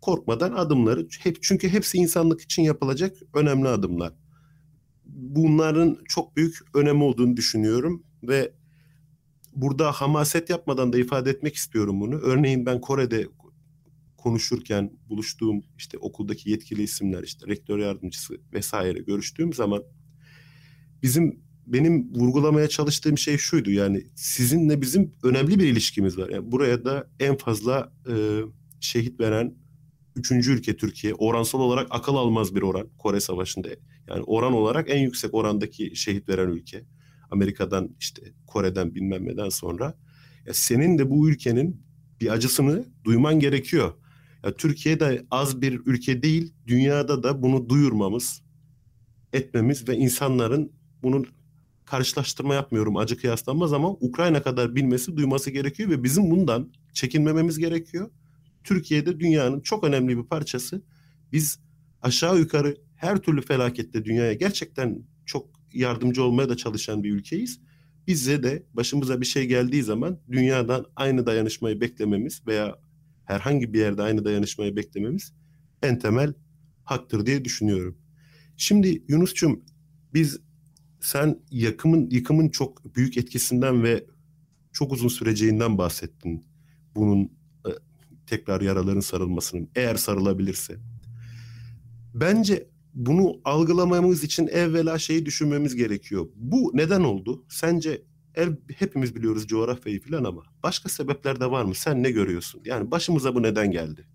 korkmadan 0.00 0.52
adımları 0.52 1.08
hep 1.20 1.42
çünkü 1.42 1.68
hepsi 1.68 1.98
insanlık 1.98 2.40
için 2.40 2.62
yapılacak 2.62 3.16
önemli 3.34 3.68
adımlar. 3.68 4.12
Bunların 5.04 5.98
çok 6.08 6.36
büyük 6.36 6.58
önemi 6.74 7.02
olduğunu 7.02 7.36
düşünüyorum 7.36 8.02
ve 8.22 8.52
burada 9.54 9.92
hamaset 9.92 10.50
yapmadan 10.50 10.92
da 10.92 10.98
ifade 10.98 11.30
etmek 11.30 11.54
istiyorum 11.54 12.00
bunu. 12.00 12.14
Örneğin 12.14 12.66
ben 12.66 12.80
Kore'de 12.80 13.26
konuşurken 14.16 14.92
buluştuğum 15.08 15.60
işte 15.78 15.98
okuldaki 15.98 16.50
yetkili 16.50 16.82
isimler 16.82 17.22
işte 17.22 17.46
rektör 17.46 17.78
yardımcısı 17.78 18.34
vesaire 18.52 18.98
görüştüğüm 18.98 19.52
zaman 19.52 19.82
bizim 21.02 21.41
benim 21.66 22.14
vurgulamaya 22.14 22.68
çalıştığım 22.68 23.18
şey 23.18 23.38
şuydu 23.38 23.70
yani 23.70 24.06
sizinle 24.14 24.82
bizim 24.82 25.12
önemli 25.22 25.58
bir 25.58 25.66
ilişkimiz 25.66 26.18
var. 26.18 26.28
Yani 26.28 26.52
buraya 26.52 26.84
da 26.84 27.10
en 27.20 27.36
fazla 27.36 27.92
e, 28.08 28.14
şehit 28.80 29.20
veren 29.20 29.54
üçüncü 30.16 30.52
ülke 30.52 30.76
Türkiye. 30.76 31.14
Oransal 31.14 31.60
olarak 31.60 31.86
akıl 31.90 32.14
almaz 32.14 32.54
bir 32.54 32.62
oran 32.62 32.88
Kore 32.98 33.20
Savaşı'nda. 33.20 33.68
Yani 34.08 34.22
oran 34.22 34.52
olarak 34.52 34.90
en 34.90 34.98
yüksek 34.98 35.34
orandaki 35.34 35.96
şehit 35.96 36.28
veren 36.28 36.48
ülke. 36.48 36.84
Amerika'dan 37.30 37.96
işte 38.00 38.22
Kore'den 38.46 38.94
bilmem 38.94 39.26
neden 39.26 39.48
sonra. 39.48 39.98
Ya 40.46 40.54
senin 40.54 40.98
de 40.98 41.10
bu 41.10 41.30
ülkenin 41.30 41.82
bir 42.20 42.28
acısını 42.28 42.84
duyman 43.04 43.40
gerekiyor. 43.40 43.92
Ya 44.44 44.54
Türkiye 44.54 45.00
de 45.00 45.26
az 45.30 45.62
bir 45.62 45.80
ülke 45.86 46.22
değil, 46.22 46.54
dünyada 46.66 47.22
da 47.22 47.42
bunu 47.42 47.68
duyurmamız, 47.68 48.42
etmemiz 49.32 49.88
ve 49.88 49.96
insanların 49.96 50.72
bunun 51.02 51.26
karşılaştırma 51.92 52.54
yapmıyorum 52.54 52.96
acı 52.96 53.16
kıyaslanmaz 53.16 53.72
ama 53.72 53.90
Ukrayna 53.90 54.42
kadar 54.42 54.74
bilmesi 54.74 55.16
duyması 55.16 55.50
gerekiyor 55.50 55.90
ve 55.90 56.04
bizim 56.04 56.30
bundan 56.30 56.72
çekinmememiz 56.92 57.58
gerekiyor. 57.58 58.10
Türkiye'de 58.64 59.20
dünyanın 59.20 59.60
çok 59.60 59.84
önemli 59.84 60.18
bir 60.18 60.22
parçası. 60.22 60.82
Biz 61.32 61.60
aşağı 62.02 62.38
yukarı 62.38 62.76
her 62.96 63.16
türlü 63.16 63.42
felakette 63.42 64.04
dünyaya 64.04 64.32
gerçekten 64.32 65.02
çok 65.26 65.50
yardımcı 65.72 66.22
olmaya 66.22 66.48
da 66.48 66.56
çalışan 66.56 67.04
bir 67.04 67.12
ülkeyiz. 67.12 67.60
Bize 68.06 68.42
de 68.42 68.66
başımıza 68.74 69.20
bir 69.20 69.26
şey 69.26 69.46
geldiği 69.46 69.82
zaman 69.82 70.18
dünyadan 70.30 70.86
aynı 70.96 71.26
dayanışmayı 71.26 71.80
beklememiz 71.80 72.46
veya 72.46 72.78
herhangi 73.24 73.72
bir 73.72 73.78
yerde 73.78 74.02
aynı 74.02 74.24
dayanışmayı 74.24 74.76
beklememiz 74.76 75.34
en 75.82 75.98
temel 75.98 76.34
haktır 76.84 77.26
diye 77.26 77.44
düşünüyorum. 77.44 77.98
Şimdi 78.56 79.02
Yunus'cum 79.08 79.64
biz 80.14 80.40
sen 81.02 81.38
yakımın 81.50 82.10
yıkımın 82.10 82.48
çok 82.48 82.94
büyük 82.96 83.16
etkisinden 83.16 83.82
ve 83.82 84.04
çok 84.72 84.92
uzun 84.92 85.08
süreceğinden 85.08 85.78
bahsettin. 85.78 86.44
Bunun 86.94 87.24
e, 87.66 87.70
tekrar 88.26 88.60
yaraların 88.60 89.00
sarılmasının 89.00 89.68
eğer 89.76 89.94
sarılabilirse. 89.94 90.76
Bence 92.14 92.68
bunu 92.94 93.40
algılamamız 93.44 94.24
için 94.24 94.46
evvela 94.46 94.98
şeyi 94.98 95.26
düşünmemiz 95.26 95.76
gerekiyor. 95.76 96.26
Bu 96.34 96.70
neden 96.74 97.00
oldu? 97.00 97.44
Sence 97.48 98.02
el, 98.34 98.56
hepimiz 98.76 99.14
biliyoruz 99.14 99.46
coğrafyayı 99.46 100.02
falan 100.02 100.24
ama 100.24 100.42
başka 100.62 100.88
sebepler 100.88 101.40
de 101.40 101.50
var 101.50 101.64
mı? 101.64 101.74
Sen 101.74 102.02
ne 102.02 102.10
görüyorsun? 102.10 102.62
Yani 102.64 102.90
başımıza 102.90 103.34
bu 103.34 103.42
neden 103.42 103.70
geldi? 103.70 104.06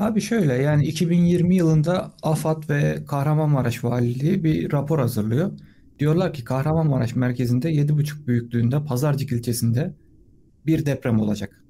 Abi 0.00 0.20
şöyle 0.20 0.54
yani 0.54 0.84
2020 0.86 1.56
yılında 1.56 2.12
AFAD 2.22 2.68
ve 2.70 3.04
Kahramanmaraş 3.08 3.84
Valiliği 3.84 4.44
bir 4.44 4.72
rapor 4.72 4.98
hazırlıyor. 4.98 5.52
Diyorlar 5.98 6.32
ki 6.32 6.44
Kahramanmaraş 6.44 7.16
merkezinde 7.16 7.72
7,5 7.72 8.26
büyüklüğünde 8.26 8.84
Pazarcık 8.84 9.32
ilçesinde 9.32 9.94
bir 10.66 10.86
deprem 10.86 11.20
olacak. 11.20 11.64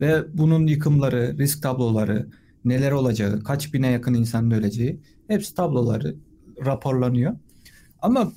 Ve 0.00 0.38
bunun 0.38 0.66
yıkımları, 0.66 1.38
risk 1.38 1.62
tabloları, 1.62 2.26
neler 2.64 2.92
olacağı, 2.92 3.42
kaç 3.42 3.74
bine 3.74 3.90
yakın 3.90 4.14
insanın 4.14 4.50
öleceği 4.50 5.00
hepsi 5.28 5.54
tabloları 5.54 6.16
raporlanıyor. 6.66 7.36
Ama 8.02 8.32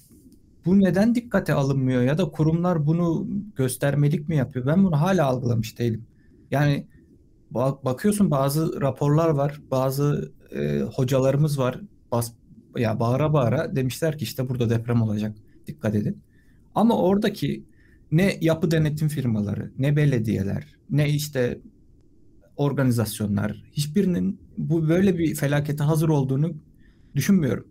bu 0.66 0.80
neden 0.80 1.16
dikkate 1.16 1.54
alınmıyor 1.54 2.02
ya 2.02 2.18
da 2.18 2.26
kurumlar 2.26 2.86
bunu 2.86 3.28
göstermelik 3.56 4.30
mi 4.30 4.36
yapıyor? 4.36 4.66
Ben 4.66 4.84
bunu 4.84 5.02
hala 5.02 5.26
algılamış 5.26 5.80
değilim. 5.80 6.06
Yani 6.52 6.88
bakıyorsun 7.54 8.32
bazı 8.32 8.82
raporlar 8.82 9.30
var, 9.30 9.62
bazı 9.72 10.32
e, 10.52 10.80
hocalarımız 10.80 11.60
var. 11.60 11.82
Bas, 12.12 12.32
ya 12.78 13.00
bağıra 13.00 13.34
bağıra 13.34 13.76
demişler 13.76 14.18
ki 14.18 14.24
işte 14.24 14.50
burada 14.50 14.70
deprem 14.70 15.02
olacak. 15.02 15.38
Dikkat 15.68 15.96
edin. 15.96 16.22
Ama 16.76 17.02
oradaki 17.02 17.64
ne 18.12 18.38
yapı 18.42 18.72
denetim 18.72 19.08
firmaları, 19.08 19.72
ne 19.80 19.96
belediyeler, 19.96 20.76
ne 20.90 21.10
işte 21.10 21.62
organizasyonlar 22.58 23.64
hiçbirinin 23.72 24.40
bu 24.58 24.90
böyle 24.90 25.18
bir 25.18 25.36
felakete 25.36 25.84
hazır 25.84 26.10
olduğunu 26.10 26.54
düşünmüyorum. 27.16 27.68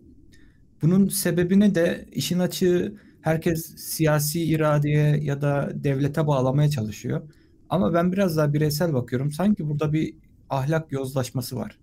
Bunun 0.81 1.07
sebebini 1.07 1.75
de 1.75 2.05
işin 2.11 2.39
açığı 2.39 2.97
herkes 3.21 3.75
siyasi 3.77 4.43
iradeye 4.43 5.17
ya 5.17 5.41
da 5.41 5.71
devlete 5.73 6.27
bağlamaya 6.27 6.69
çalışıyor. 6.69 7.21
Ama 7.69 7.93
ben 7.93 8.11
biraz 8.11 8.37
daha 8.37 8.53
bireysel 8.53 8.93
bakıyorum. 8.93 9.31
Sanki 9.31 9.69
burada 9.69 9.93
bir 9.93 10.15
ahlak 10.49 10.91
yozlaşması 10.91 11.55
var. 11.55 11.77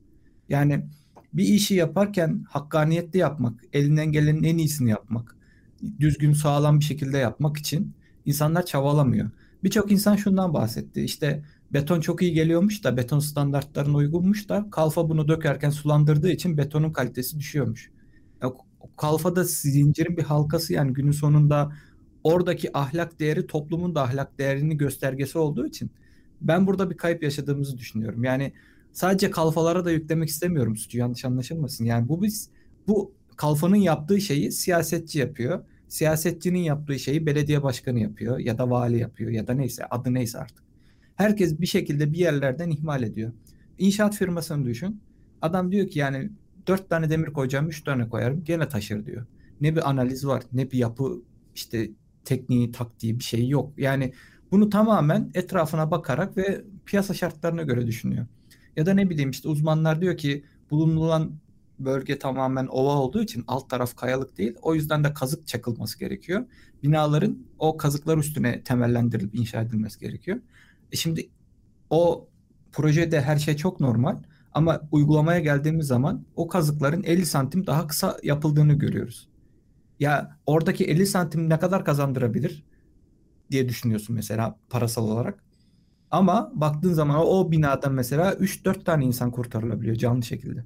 Yani 0.48 0.84
bir 1.32 1.44
işi 1.44 1.74
yaparken 1.74 2.44
hakkaniyetli 2.48 3.18
yapmak, 3.18 3.64
elinden 3.72 4.12
gelenin 4.12 4.42
en 4.42 4.58
iyisini 4.58 4.90
yapmak, 4.90 5.36
düzgün 6.00 6.32
sağlam 6.32 6.80
bir 6.80 6.84
şekilde 6.84 7.18
yapmak 7.18 7.56
için 7.56 7.92
insanlar 8.24 8.66
çabalamıyor. 8.66 9.30
Birçok 9.64 9.92
insan 9.92 10.16
şundan 10.16 10.54
bahsetti. 10.54 11.04
İşte 11.04 11.44
beton 11.72 12.00
çok 12.00 12.22
iyi 12.22 12.32
geliyormuş 12.32 12.84
da 12.84 12.96
beton 12.96 13.18
standartlarına 13.18 13.96
uygunmuş 13.96 14.48
da 14.48 14.66
kalfa 14.70 15.08
bunu 15.08 15.28
dökerken 15.28 15.70
sulandırdığı 15.70 16.30
için 16.30 16.58
betonun 16.58 16.92
kalitesi 16.92 17.38
düşüyormuş. 17.38 17.90
Kalfa 18.96 19.36
da 19.36 19.44
zincirin 19.44 20.16
bir 20.16 20.22
halkası 20.22 20.72
yani 20.72 20.92
günün 20.92 21.12
sonunda 21.12 21.72
oradaki 22.24 22.78
ahlak 22.78 23.20
değeri 23.20 23.46
toplumun 23.46 23.94
da 23.94 24.02
ahlak 24.02 24.38
değerini 24.38 24.76
göstergesi 24.76 25.38
olduğu 25.38 25.66
için 25.66 25.90
ben 26.40 26.66
burada 26.66 26.90
bir 26.90 26.96
kayıp 26.96 27.22
yaşadığımızı 27.22 27.78
düşünüyorum. 27.78 28.24
Yani 28.24 28.52
sadece 28.92 29.30
kalfalara 29.30 29.84
da 29.84 29.90
yüklemek 29.90 30.28
istemiyorum 30.28 30.76
suçu 30.76 30.98
yanlış 30.98 31.24
anlaşılmasın. 31.24 31.84
Yani 31.84 32.08
bu 32.08 32.22
biz 32.22 32.50
bu 32.86 33.14
kalfanın 33.36 33.76
yaptığı 33.76 34.20
şeyi 34.20 34.52
siyasetçi 34.52 35.18
yapıyor. 35.18 35.64
Siyasetçinin 35.88 36.58
yaptığı 36.58 36.98
şeyi 36.98 37.26
belediye 37.26 37.62
başkanı 37.62 38.00
yapıyor 38.00 38.38
ya 38.38 38.58
da 38.58 38.70
vali 38.70 38.98
yapıyor 38.98 39.30
ya 39.30 39.46
da 39.46 39.54
neyse 39.54 39.84
adı 39.84 40.14
neyse 40.14 40.38
artık. 40.38 40.64
Herkes 41.16 41.60
bir 41.60 41.66
şekilde 41.66 42.12
bir 42.12 42.18
yerlerden 42.18 42.70
ihmal 42.70 43.02
ediyor. 43.02 43.32
İnşaat 43.78 44.16
firmasını 44.16 44.64
düşün. 44.64 45.00
Adam 45.42 45.72
diyor 45.72 45.88
ki 45.88 45.98
yani 45.98 46.30
dört 46.66 46.90
tane 46.90 47.10
demir 47.10 47.26
koyacağım, 47.26 47.68
üç 47.68 47.84
tane 47.84 48.08
koyarım 48.08 48.44
gene 48.44 48.68
taşır 48.68 49.06
diyor. 49.06 49.26
Ne 49.60 49.76
bir 49.76 49.90
analiz 49.90 50.26
var, 50.26 50.42
ne 50.52 50.70
bir 50.70 50.78
yapı 50.78 51.22
işte 51.54 51.90
tekniği, 52.24 52.72
taktiği 52.72 53.18
bir 53.18 53.24
şey 53.24 53.48
yok. 53.48 53.72
Yani 53.76 54.12
bunu 54.50 54.70
tamamen 54.70 55.30
etrafına 55.34 55.90
bakarak 55.90 56.36
ve 56.36 56.64
piyasa 56.86 57.14
şartlarına 57.14 57.62
göre 57.62 57.86
düşünüyor. 57.86 58.26
Ya 58.76 58.86
da 58.86 58.94
ne 58.94 59.10
bileyim 59.10 59.30
işte 59.30 59.48
uzmanlar 59.48 60.00
diyor 60.00 60.16
ki 60.16 60.44
bulunulan 60.70 61.32
bölge 61.78 62.18
tamamen 62.18 62.66
ova 62.66 62.96
olduğu 62.96 63.22
için 63.22 63.44
alt 63.46 63.70
taraf 63.70 63.96
kayalık 63.96 64.38
değil. 64.38 64.54
O 64.62 64.74
yüzden 64.74 65.04
de 65.04 65.14
kazık 65.14 65.46
çakılması 65.46 65.98
gerekiyor. 65.98 66.44
Binaların 66.82 67.38
o 67.58 67.76
kazıklar 67.76 68.18
üstüne 68.18 68.62
temellendirilip 68.62 69.34
inşa 69.34 69.62
edilmesi 69.62 70.00
gerekiyor. 70.00 70.38
E 70.92 70.96
şimdi 70.96 71.28
o 71.90 72.28
projede 72.72 73.20
her 73.20 73.36
şey 73.36 73.56
çok 73.56 73.80
normal 73.80 74.16
Ama 74.54 74.80
uygulamaya 74.92 75.40
geldiğimiz 75.40 75.86
zaman 75.86 76.24
o 76.36 76.48
kazıkların 76.48 77.02
50 77.02 77.26
santim 77.26 77.66
daha 77.66 77.86
kısa 77.86 78.18
yapıldığını 78.22 78.72
görüyoruz. 78.72 79.28
Ya 80.00 80.38
oradaki 80.46 80.84
50 80.84 81.06
santim 81.06 81.50
ne 81.50 81.58
kadar 81.58 81.84
kazandırabilir 81.84 82.64
diye 83.50 83.68
düşünüyorsun 83.68 84.16
mesela 84.16 84.58
parasal 84.70 85.08
olarak. 85.08 85.44
Ama 86.10 86.52
baktığın 86.54 86.92
zaman 86.92 87.16
o 87.18 87.52
binadan 87.52 87.92
mesela 87.94 88.34
3-4 88.34 88.84
tane 88.84 89.04
insan 89.04 89.30
kurtarılabiliyor 89.30 89.96
canlı 89.96 90.22
şekilde. 90.22 90.64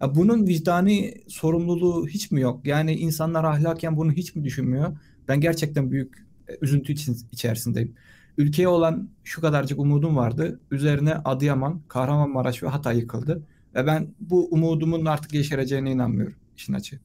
Ya 0.00 0.14
bunun 0.14 0.46
vicdani 0.46 1.14
sorumluluğu 1.28 2.08
hiç 2.08 2.30
mi 2.30 2.40
yok? 2.40 2.66
Yani 2.66 2.94
insanlar 2.94 3.44
ahlaken 3.44 3.96
bunu 3.96 4.12
hiç 4.12 4.34
mi 4.36 4.44
düşünmüyor? 4.44 4.98
Ben 5.28 5.40
gerçekten 5.40 5.90
büyük 5.90 6.26
e, 6.48 6.58
üzüntü 6.62 6.92
için 6.92 7.16
içerisindeyim. 7.32 7.94
Ülkeye 8.38 8.68
olan 8.68 9.10
şu 9.24 9.40
kadarcık 9.40 9.78
umudum 9.78 10.16
vardı. 10.16 10.60
Üzerine 10.70 11.14
Adıyaman, 11.14 11.82
Kahramanmaraş 11.88 12.62
ve 12.62 12.68
Hatay 12.68 12.98
yıkıldı. 12.98 13.42
Ve 13.74 13.86
ben 13.86 14.14
bu 14.20 14.48
umudumun 14.50 15.04
artık 15.06 15.34
yeşereceğine 15.34 15.90
inanmıyorum 15.92 16.36
işin 16.56 16.72
açığı. 16.72 17.00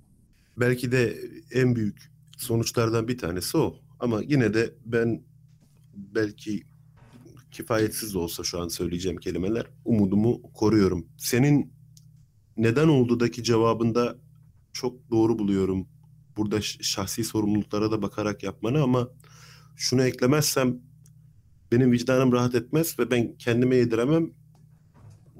Belki 0.59 0.91
de 0.91 1.17
en 1.51 1.75
büyük 1.75 2.11
sonuçlardan 2.37 3.07
bir 3.07 3.17
tanesi 3.17 3.57
o. 3.57 3.75
Ama 3.99 4.21
yine 4.21 4.53
de 4.53 4.75
ben 4.85 5.23
belki 5.93 6.63
kifayetsiz 7.51 8.13
de 8.13 8.17
olsa 8.17 8.43
şu 8.43 8.61
an 8.61 8.67
söyleyeceğim 8.67 9.17
kelimeler 9.17 9.65
umudumu 9.85 10.41
koruyorum. 10.53 11.07
Senin 11.17 11.73
neden 12.57 12.87
olduğudaki 12.87 13.43
cevabında 13.43 14.17
çok 14.73 15.11
doğru 15.11 15.39
buluyorum. 15.39 15.87
Burada 16.37 16.61
şahsi 16.61 17.23
sorumluluklara 17.23 17.91
da 17.91 18.01
bakarak 18.01 18.43
yapmanı 18.43 18.83
ama 18.83 19.09
şunu 19.75 20.03
eklemezsem 20.03 20.77
benim 21.71 21.91
vicdanım 21.91 22.31
rahat 22.31 22.55
etmez 22.55 22.99
ve 22.99 23.11
ben 23.11 23.37
kendime 23.37 23.75
yediremem. 23.75 24.31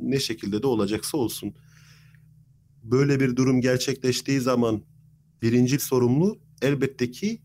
Ne 0.02 0.20
şekilde 0.20 0.64
de 0.64 0.68
olacaksa 0.68 1.18
olsun. 1.18 1.54
Böyle 2.84 3.20
bir 3.20 3.36
durum 3.36 3.62
gerçekleştiği 3.62 4.40
zaman 4.40 4.84
birinci 5.42 5.80
sorumlu 5.80 6.40
elbette 6.62 7.12
ki 7.12 7.42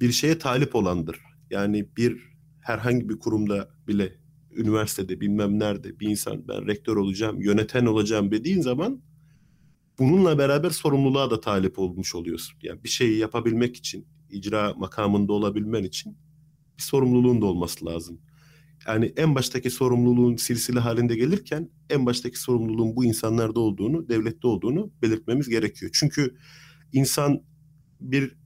bir 0.00 0.12
şeye 0.12 0.38
talip 0.38 0.74
olandır. 0.74 1.20
Yani 1.50 1.88
bir 1.96 2.36
herhangi 2.60 3.08
bir 3.08 3.18
kurumda 3.18 3.68
bile 3.88 4.16
üniversitede 4.50 5.20
bilmem 5.20 5.58
nerede 5.58 6.00
bir 6.00 6.08
insan 6.08 6.48
ben 6.48 6.66
rektör 6.66 6.96
olacağım, 6.96 7.40
yöneten 7.40 7.86
olacağım 7.86 8.30
dediğin 8.30 8.60
zaman 8.60 9.02
bununla 9.98 10.38
beraber 10.38 10.70
sorumluluğa 10.70 11.30
da 11.30 11.40
talip 11.40 11.78
olmuş 11.78 12.14
oluyorsun. 12.14 12.58
Yani 12.62 12.84
bir 12.84 12.88
şeyi 12.88 13.18
yapabilmek 13.18 13.76
için, 13.76 14.06
icra 14.30 14.74
makamında 14.74 15.32
olabilmen 15.32 15.84
için 15.84 16.18
bir 16.78 16.82
sorumluluğun 16.82 17.40
da 17.42 17.46
olması 17.46 17.86
lazım. 17.86 18.20
Yani 18.86 19.12
en 19.16 19.34
baştaki 19.34 19.70
sorumluluğun 19.70 20.36
silsile 20.36 20.80
halinde 20.80 21.16
gelirken 21.16 21.70
en 21.90 22.06
baştaki 22.06 22.40
sorumluluğun 22.40 22.96
bu 22.96 23.04
insanlarda 23.04 23.60
olduğunu, 23.60 24.08
devlette 24.08 24.46
olduğunu 24.46 24.92
belirtmemiz 25.02 25.48
gerekiyor. 25.48 25.90
Çünkü 25.94 26.36
insan 26.92 27.42
bir 28.00 28.36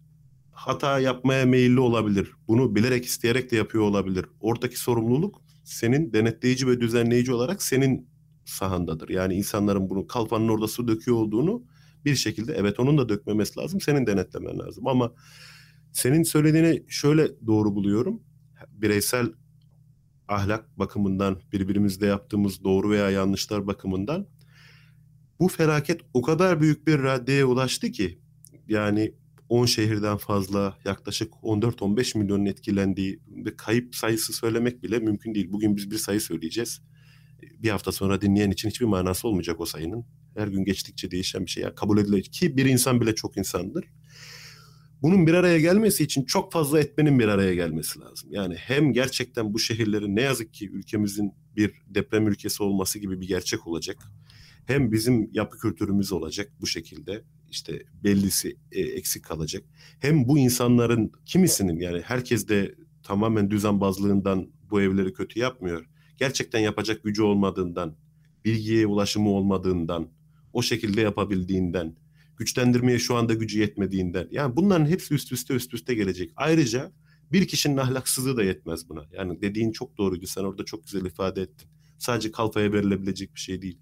hata 0.52 0.98
yapmaya 0.98 1.46
meyilli 1.46 1.80
olabilir. 1.80 2.32
Bunu 2.48 2.74
bilerek 2.74 3.04
isteyerek 3.04 3.50
de 3.50 3.56
yapıyor 3.56 3.84
olabilir. 3.84 4.26
Oradaki 4.40 4.80
sorumluluk 4.80 5.42
senin 5.64 6.12
denetleyici 6.12 6.66
ve 6.66 6.80
düzenleyici 6.80 7.32
olarak 7.32 7.62
senin 7.62 8.08
sahandadır. 8.44 9.08
Yani 9.08 9.34
insanların 9.34 9.90
bunu 9.90 10.06
kalfanın 10.06 10.48
orada 10.48 10.68
su 10.68 10.88
döküyor 10.88 11.16
olduğunu 11.16 11.64
bir 12.04 12.14
şekilde 12.14 12.52
evet 12.52 12.80
onun 12.80 12.98
da 12.98 13.08
dökmemesi 13.08 13.58
lazım. 13.58 13.80
Senin 13.80 14.06
denetlemen 14.06 14.58
lazım. 14.58 14.86
Ama 14.86 15.12
senin 15.92 16.22
söylediğini 16.22 16.84
şöyle 16.88 17.46
doğru 17.46 17.74
buluyorum. 17.74 18.22
Bireysel 18.68 19.32
ahlak 20.28 20.78
bakımından 20.78 21.40
birbirimizde 21.52 22.06
yaptığımız 22.06 22.64
doğru 22.64 22.90
veya 22.90 23.10
yanlışlar 23.10 23.66
bakımından 23.66 24.26
bu 25.40 25.48
felaket 25.48 26.00
o 26.14 26.22
kadar 26.22 26.60
büyük 26.60 26.86
bir 26.86 27.02
raddeye 27.02 27.44
ulaştı 27.44 27.90
ki 27.90 28.20
yani 28.70 29.14
10 29.48 29.66
şehirden 29.66 30.16
fazla 30.16 30.78
yaklaşık 30.84 31.32
14-15 31.32 32.18
milyonun 32.18 32.46
etkilendiği 32.46 33.20
ve 33.28 33.56
kayıp 33.56 33.94
sayısı 33.94 34.32
söylemek 34.32 34.82
bile 34.82 34.98
mümkün 34.98 35.34
değil. 35.34 35.52
Bugün 35.52 35.76
biz 35.76 35.90
bir 35.90 35.96
sayı 35.96 36.20
söyleyeceğiz. 36.20 36.82
Bir 37.58 37.70
hafta 37.70 37.92
sonra 37.92 38.20
dinleyen 38.20 38.50
için 38.50 38.68
hiçbir 38.68 38.86
manası 38.86 39.28
olmayacak 39.28 39.60
o 39.60 39.66
sayının. 39.66 40.06
Her 40.36 40.48
gün 40.48 40.64
geçtikçe 40.64 41.10
değişen 41.10 41.46
bir 41.46 41.50
şey. 41.50 41.64
Kabul 41.76 41.98
edilir 41.98 42.22
ki 42.22 42.56
bir 42.56 42.66
insan 42.66 43.00
bile 43.00 43.14
çok 43.14 43.36
insandır. 43.36 43.84
Bunun 45.02 45.26
bir 45.26 45.34
araya 45.34 45.60
gelmesi 45.60 46.04
için 46.04 46.24
çok 46.24 46.52
fazla 46.52 46.80
etmenin 46.80 47.18
bir 47.18 47.28
araya 47.28 47.54
gelmesi 47.54 48.00
lazım. 48.00 48.28
Yani 48.32 48.54
hem 48.54 48.92
gerçekten 48.92 49.54
bu 49.54 49.58
şehirlerin 49.58 50.16
ne 50.16 50.22
yazık 50.22 50.54
ki 50.54 50.70
ülkemizin 50.70 51.32
bir 51.56 51.72
deprem 51.88 52.28
ülkesi 52.28 52.62
olması 52.62 52.98
gibi 52.98 53.20
bir 53.20 53.28
gerçek 53.28 53.66
olacak. 53.66 53.96
Hem 54.66 54.92
bizim 54.92 55.30
yapı 55.32 55.58
kültürümüz 55.58 56.12
olacak 56.12 56.52
bu 56.60 56.66
şekilde 56.66 57.24
işte 57.50 57.82
bellisi 58.04 58.56
e, 58.72 58.80
eksik 58.80 59.24
kalacak. 59.24 59.64
Hem 60.00 60.28
bu 60.28 60.38
insanların 60.38 61.12
kimisinin 61.26 61.80
yani 61.80 62.00
herkes 62.00 62.48
de 62.48 62.74
tamamen 63.02 63.50
düzenbazlığından 63.50 64.50
bu 64.70 64.80
evleri 64.80 65.12
kötü 65.12 65.40
yapmıyor. 65.40 65.86
Gerçekten 66.18 66.60
yapacak 66.60 67.04
gücü 67.04 67.22
olmadığından, 67.22 67.96
bilgiye 68.44 68.86
ulaşımı 68.86 69.30
olmadığından, 69.30 70.08
o 70.52 70.62
şekilde 70.62 71.00
yapabildiğinden, 71.00 71.96
güçlendirmeye 72.36 72.98
şu 72.98 73.16
anda 73.16 73.34
gücü 73.34 73.60
yetmediğinden. 73.60 74.28
Yani 74.30 74.56
bunların 74.56 74.86
hepsi 74.86 75.14
üst 75.14 75.32
üste 75.32 75.54
üst 75.54 75.74
üste 75.74 75.94
gelecek. 75.94 76.32
Ayrıca 76.36 76.92
bir 77.32 77.48
kişinin 77.48 77.76
ahlaksızlığı 77.76 78.36
da 78.36 78.42
yetmez 78.42 78.88
buna. 78.88 79.04
Yani 79.12 79.42
dediğin 79.42 79.72
çok 79.72 79.98
doğruydu. 79.98 80.26
Sen 80.26 80.44
orada 80.44 80.64
çok 80.64 80.84
güzel 80.84 81.04
ifade 81.04 81.42
ettin. 81.42 81.68
Sadece 81.98 82.32
kalfaya 82.32 82.72
verilebilecek 82.72 83.34
bir 83.34 83.40
şey 83.40 83.62
değil 83.62 83.78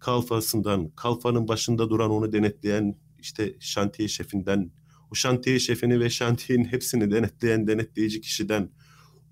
kalfasından, 0.00 0.90
kalfanın 0.90 1.48
başında 1.48 1.90
duran 1.90 2.10
onu 2.10 2.32
denetleyen 2.32 2.96
işte 3.18 3.56
şantiye 3.60 4.08
şefinden, 4.08 4.70
o 5.10 5.14
şantiye 5.14 5.58
şefini 5.58 6.00
ve 6.00 6.10
şantiyenin 6.10 6.64
hepsini 6.64 7.10
denetleyen 7.10 7.66
denetleyici 7.66 8.20
kişiden, 8.20 8.70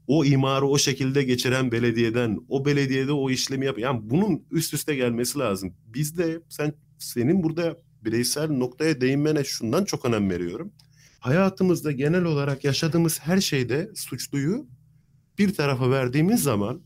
o 0.06 0.24
imarı 0.24 0.66
o 0.66 0.78
şekilde 0.78 1.22
geçiren 1.22 1.72
belediyeden, 1.72 2.38
o 2.48 2.64
belediyede 2.64 3.12
o 3.12 3.30
işlemi 3.30 3.66
yap. 3.66 3.78
Yani 3.78 4.00
bunun 4.02 4.46
üst 4.50 4.74
üste 4.74 4.94
gelmesi 4.94 5.38
lazım. 5.38 5.74
Biz 5.86 6.18
de 6.18 6.40
sen 6.48 6.72
senin 6.98 7.42
burada 7.42 7.78
bireysel 8.04 8.50
noktaya 8.50 9.00
değinmene 9.00 9.44
şundan 9.44 9.84
çok 9.84 10.04
önem 10.04 10.30
veriyorum. 10.30 10.72
Hayatımızda 11.20 11.92
genel 11.92 12.24
olarak 12.24 12.64
yaşadığımız 12.64 13.20
her 13.20 13.40
şeyde 13.40 13.90
suçluyu 13.94 14.66
bir 15.38 15.54
tarafa 15.54 15.90
verdiğimiz 15.90 16.42
zaman 16.42 16.82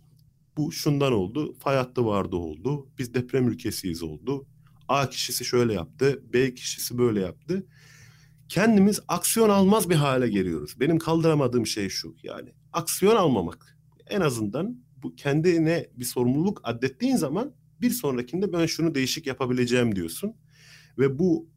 bu 0.56 0.72
şundan 0.72 1.12
oldu. 1.12 1.54
Fay 1.58 1.76
hattı 1.76 2.06
vardı 2.06 2.36
oldu. 2.36 2.88
Biz 2.98 3.14
deprem 3.14 3.48
ülkesiyiz 3.48 4.02
oldu. 4.02 4.46
A 4.88 5.10
kişisi 5.10 5.44
şöyle 5.44 5.72
yaptı. 5.72 6.22
B 6.32 6.54
kişisi 6.54 6.98
böyle 6.98 7.20
yaptı. 7.20 7.66
Kendimiz 8.48 9.00
aksiyon 9.08 9.48
almaz 9.48 9.90
bir 9.90 9.94
hale 9.94 10.28
geliyoruz. 10.28 10.80
Benim 10.80 10.98
kaldıramadığım 10.98 11.66
şey 11.66 11.88
şu 11.88 12.16
yani. 12.22 12.52
Aksiyon 12.72 13.16
almamak. 13.16 13.78
En 14.06 14.20
azından 14.20 14.84
bu 15.02 15.14
kendine 15.14 15.86
bir 15.96 16.04
sorumluluk 16.04 16.60
addettiğin 16.64 17.16
zaman 17.16 17.54
bir 17.80 17.90
sonrakinde 17.90 18.52
ben 18.52 18.66
şunu 18.66 18.94
değişik 18.94 19.26
yapabileceğim 19.26 19.96
diyorsun. 19.96 20.34
Ve 20.98 21.18
bu 21.18 21.48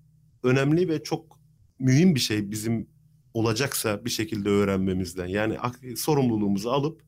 önemli 0.44 0.90
ve 0.90 1.04
çok 1.04 1.40
mühim 1.80 2.16
bir 2.16 2.20
şey 2.20 2.52
bizim 2.52 2.88
olacaksa 3.34 4.06
bir 4.06 4.10
şekilde 4.10 4.50
öğrenmemizden. 4.50 5.28
Yani 5.28 5.58
sorumluluğumuzu 5.96 6.70
alıp 6.70 7.02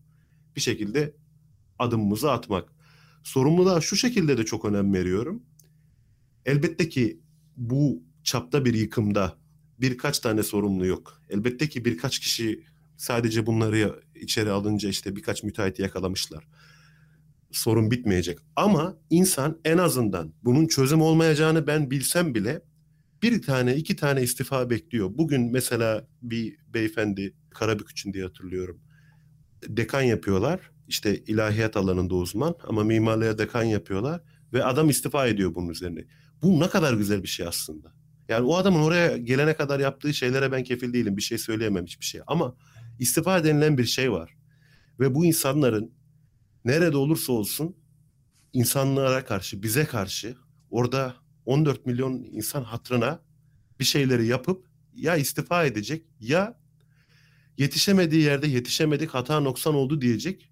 bir 0.55 0.61
şekilde 0.61 1.15
adımımızı 1.79 2.31
atmak. 2.31 2.73
Sorumluluğa 3.23 3.81
şu 3.81 3.95
şekilde 3.95 4.37
de 4.37 4.45
çok 4.45 4.65
önem 4.65 4.93
veriyorum. 4.93 5.43
Elbette 6.45 6.89
ki 6.89 7.21
bu 7.57 8.03
çapta 8.23 8.65
bir 8.65 8.73
yıkımda 8.73 9.37
birkaç 9.79 10.19
tane 10.19 10.43
sorumlu 10.43 10.85
yok. 10.85 11.21
Elbette 11.29 11.69
ki 11.69 11.85
birkaç 11.85 12.19
kişi 12.19 12.63
sadece 12.97 13.45
bunları 13.45 14.01
içeri 14.15 14.51
alınca 14.51 14.89
işte 14.89 15.15
birkaç 15.15 15.43
müteahhiti 15.43 15.81
yakalamışlar. 15.81 16.47
Sorun 17.51 17.91
bitmeyecek. 17.91 18.39
Ama 18.55 18.97
insan 19.09 19.59
en 19.65 19.77
azından 19.77 20.33
bunun 20.43 20.67
çözüm 20.67 21.01
olmayacağını 21.01 21.67
ben 21.67 21.91
bilsem 21.91 22.35
bile 22.35 22.61
bir 23.23 23.41
tane 23.41 23.75
iki 23.75 23.95
tane 23.95 24.23
istifa 24.23 24.69
bekliyor. 24.69 25.09
Bugün 25.17 25.51
mesela 25.51 26.07
bir 26.21 26.57
beyefendi 26.73 27.33
Karabük 27.49 27.91
için 27.91 28.13
diye 28.13 28.23
hatırlıyorum. 28.23 28.81
Dekan 29.67 30.01
yapıyorlar 30.01 30.71
işte 30.87 31.23
ilahiyat 31.23 31.77
alanında 31.77 32.15
uzman 32.15 32.55
ama 32.67 32.83
mimarlığa 32.83 33.37
dekan 33.37 33.63
yapıyorlar 33.63 34.21
ve 34.53 34.63
adam 34.63 34.89
istifa 34.89 35.27
ediyor 35.27 35.55
bunun 35.55 35.69
üzerine. 35.69 36.05
Bu 36.41 36.59
ne 36.59 36.69
kadar 36.69 36.93
güzel 36.93 37.23
bir 37.23 37.27
şey 37.27 37.47
aslında. 37.47 37.93
Yani 38.29 38.47
o 38.47 38.55
adamın 38.55 38.79
oraya 38.79 39.17
gelene 39.17 39.53
kadar 39.53 39.79
yaptığı 39.79 40.13
şeylere 40.13 40.51
ben 40.51 40.63
kefil 40.63 40.93
değilim. 40.93 41.17
Bir 41.17 41.21
şey 41.21 41.37
söyleyemem 41.37 41.85
hiçbir 41.85 42.05
şey. 42.05 42.21
Ama 42.27 42.55
istifa 42.99 43.43
denilen 43.43 43.77
bir 43.77 43.85
şey 43.85 44.11
var. 44.11 44.37
Ve 44.99 45.15
bu 45.15 45.25
insanların 45.25 45.91
nerede 46.65 46.97
olursa 46.97 47.33
olsun 47.33 47.75
insanlara 48.53 49.25
karşı, 49.25 49.63
bize 49.63 49.85
karşı 49.85 50.35
orada 50.69 51.15
14 51.45 51.85
milyon 51.85 52.13
insan 52.13 52.63
hatrına 52.63 53.19
bir 53.79 53.85
şeyleri 53.85 54.27
yapıp 54.27 54.67
ya 54.93 55.15
istifa 55.15 55.65
edecek 55.65 56.05
ya 56.19 56.59
yetişemediği 57.57 58.23
yerde 58.23 58.47
yetişemedik 58.47 59.09
hata 59.09 59.39
noksan 59.39 59.75
oldu 59.75 60.01
diyecek 60.01 60.49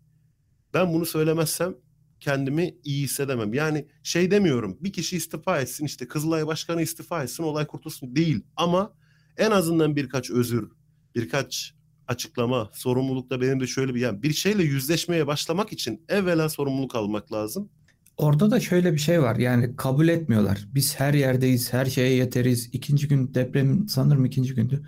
ben 0.75 0.93
bunu 0.93 1.05
söylemezsem 1.05 1.75
kendimi 2.19 2.75
iyi 2.83 3.03
hissedemem. 3.03 3.53
Yani 3.53 3.85
şey 4.03 4.31
demiyorum 4.31 4.77
bir 4.81 4.93
kişi 4.93 5.17
istifa 5.17 5.59
etsin 5.59 5.85
işte 5.85 6.07
Kızılay 6.07 6.47
Başkanı 6.47 6.81
istifa 6.81 7.23
etsin 7.23 7.43
olay 7.43 7.67
kurtulsun 7.67 8.15
değil. 8.15 8.43
Ama 8.55 8.93
en 9.37 9.51
azından 9.51 9.95
birkaç 9.95 10.31
özür, 10.31 10.71
birkaç 11.15 11.73
açıklama, 12.07 12.69
sorumlulukta 12.73 13.41
benim 13.41 13.59
de 13.59 13.67
şöyle 13.67 13.95
bir 13.95 13.99
yani 13.99 14.23
bir 14.23 14.33
şeyle 14.33 14.63
yüzleşmeye 14.63 15.27
başlamak 15.27 15.73
için 15.73 16.05
evvela 16.09 16.49
sorumluluk 16.49 16.95
almak 16.95 17.33
lazım. 17.33 17.69
Orada 18.17 18.51
da 18.51 18.59
şöyle 18.59 18.93
bir 18.93 18.97
şey 18.97 19.21
var 19.21 19.35
yani 19.35 19.75
kabul 19.75 20.07
etmiyorlar. 20.07 20.67
Biz 20.73 20.99
her 20.99 21.13
yerdeyiz, 21.13 21.73
her 21.73 21.85
şeye 21.85 22.15
yeteriz. 22.15 22.69
İkinci 22.73 23.07
gün 23.07 23.33
deprem 23.33 23.89
sanırım 23.89 24.25
ikinci 24.25 24.55
gündü. 24.55 24.85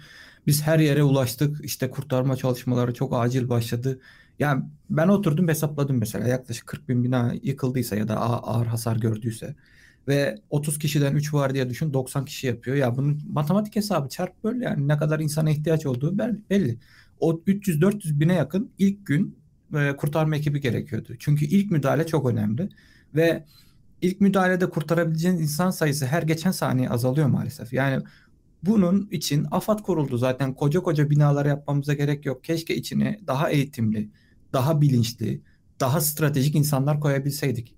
Biz 0.47 0.61
her 0.61 0.79
yere 0.79 1.03
ulaştık. 1.03 1.65
İşte 1.65 1.89
kurtarma 1.89 2.35
çalışmaları 2.35 2.93
çok 2.93 3.13
acil 3.15 3.49
başladı. 3.49 3.99
Yani 4.39 4.63
ben 4.89 5.07
oturdum 5.07 5.47
hesapladım 5.47 5.97
mesela 5.97 6.27
yaklaşık 6.27 6.67
40 6.67 6.89
bin 6.89 7.03
bina 7.03 7.33
yıkıldıysa 7.43 7.95
ya 7.95 8.07
da 8.07 8.17
ağır 8.21 8.65
hasar 8.65 8.97
gördüyse 8.97 9.55
ve 10.07 10.35
30 10.49 10.79
kişiden 10.79 11.15
3 11.15 11.33
var 11.33 11.53
diye 11.53 11.69
düşün 11.69 11.93
90 11.93 12.25
kişi 12.25 12.47
yapıyor. 12.47 12.77
Ya 12.77 12.95
bunun 12.97 13.21
matematik 13.29 13.75
hesabı 13.75 14.09
çarp 14.09 14.43
böyle 14.43 14.65
yani 14.65 14.87
ne 14.87 14.97
kadar 14.97 15.19
insana 15.19 15.49
ihtiyaç 15.49 15.85
olduğu 15.85 16.17
belli. 16.49 16.77
O 17.19 17.41
300-400 17.47 18.19
bine 18.19 18.33
yakın 18.33 18.71
ilk 18.77 19.05
gün 19.05 19.37
e, 19.75 19.95
kurtarma 19.95 20.35
ekibi 20.35 20.61
gerekiyordu. 20.61 21.13
Çünkü 21.19 21.45
ilk 21.45 21.71
müdahale 21.71 22.07
çok 22.07 22.29
önemli 22.29 22.69
ve 23.15 23.43
ilk 24.01 24.21
müdahalede 24.21 24.69
kurtarabileceğiniz 24.69 25.41
insan 25.41 25.71
sayısı 25.71 26.05
her 26.05 26.23
geçen 26.23 26.51
saniye 26.51 26.89
azalıyor 26.89 27.27
maalesef. 27.27 27.73
Yani 27.73 28.03
bunun 28.63 29.07
için 29.11 29.47
AFAD 29.51 29.79
kuruldu 29.79 30.17
zaten 30.17 30.53
koca 30.53 30.79
koca 30.79 31.09
binalar 31.09 31.45
yapmamıza 31.45 31.93
gerek 31.93 32.25
yok. 32.25 32.43
Keşke 32.43 32.75
içine 32.75 33.19
daha 33.27 33.49
eğitimli, 33.49 34.09
daha 34.53 34.81
bilinçli, 34.81 35.41
daha 35.79 36.01
stratejik 36.01 36.55
insanlar 36.55 36.99
koyabilseydik. 36.99 37.75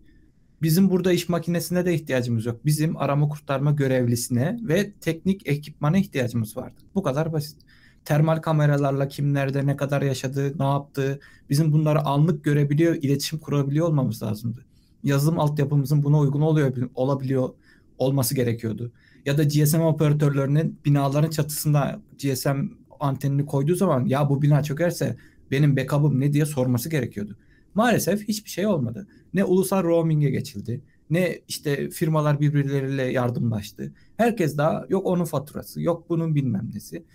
Bizim 0.62 0.89
burada 0.89 1.13
iş 1.13 1.29
makinesine 1.29 1.86
de 1.86 1.93
ihtiyacımız 1.93 2.45
yok. 2.45 2.65
Bizim 2.65 2.97
arama 2.97 3.29
kurtarma 3.29 3.71
görevlisine 3.71 4.60
ve 4.62 4.91
teknik 4.91 5.47
ekipmana 5.47 5.97
ihtiyacımız 5.97 6.58
vardı. 6.58 6.82
Bu 6.95 7.03
kadar 7.03 7.34
basit. 7.34 7.58
Termal 8.05 8.38
kameralarla 8.38 9.08
kim 9.08 9.34
nerede 9.34 9.65
ne 9.65 9.75
kadar 9.75 10.01
yaşadı, 10.01 10.60
ne 10.60 10.65
yaptı, 10.65 11.19
bizim 11.49 11.71
bunları 11.71 12.01
anlık 12.01 12.43
görebiliyor, 12.43 12.95
iletişim 12.95 13.39
kurabiliyor 13.39 13.88
olmamız 13.88 14.23
lazımdı. 14.23 14.65
Yazılım 15.03 15.39
altyapımızın 15.39 16.03
buna 16.03 16.19
uygun 16.19 16.41
oluyor 16.41 16.89
olabiliyor 16.95 17.49
olması 17.97 18.36
gerekiyordu. 18.36 18.91
Ya 19.25 19.38
da 19.38 19.43
GSM 19.43 19.82
operatörlerinin 19.82 20.79
binaların 20.86 21.29
çatısında 21.29 22.01
GSM 22.23 22.60
antenini 22.99 23.45
koyduğu 23.45 23.75
zaman 23.75 24.05
ya 24.05 24.29
bu 24.29 24.41
bina 24.41 24.63
çökerse 24.63 25.15
benim 25.52 25.78
backup'ım 25.78 26.20
ne 26.20 26.34
diye 26.34 26.46
sorması 26.46 26.90
gerekiyordu. 26.90 27.38
Maalesef 27.76 28.28
hiçbir 28.28 28.50
şey 28.50 28.68
olmadı. 28.68 29.08
Ne 29.34 29.44
ulusal 29.44 29.84
roaming'e 29.84 30.30
geçildi. 30.30 30.82
Ne 31.10 31.42
işte 31.48 31.90
firmalar 31.90 32.40
birbirleriyle 32.40 33.04
yardımlaştı. 33.04 33.94
Herkes 34.18 34.58
daha 34.58 34.86
yok 34.90 35.06
onun 35.06 35.26
faturası, 35.26 35.82
yok 35.82 36.10
bunun 36.10 36.36
bilmem 36.36 36.70
nesi. 36.74 37.06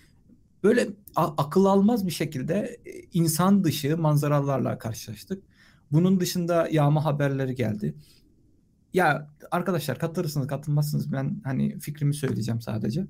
Böyle 0.63 0.89
akıl 1.17 1.65
almaz 1.65 2.07
bir 2.07 2.13
şekilde 2.13 2.55
e, 2.87 2.91
insan 3.13 3.65
dışı 3.65 3.97
manzaralarla 3.97 4.79
karşılaştık. 4.79 5.43
Bunun 5.93 6.21
dışında 6.21 6.69
yağma 6.71 7.05
haberleri 7.05 7.55
geldi. 7.55 7.95
Ya 8.95 9.31
arkadaşlar 9.51 9.99
katılırsınız 9.99 10.47
katılmazsınız 10.47 11.13
ben 11.13 11.41
hani 11.45 11.79
fikrimi 11.79 12.15
söyleyeceğim 12.15 12.61
sadece. 12.61 13.07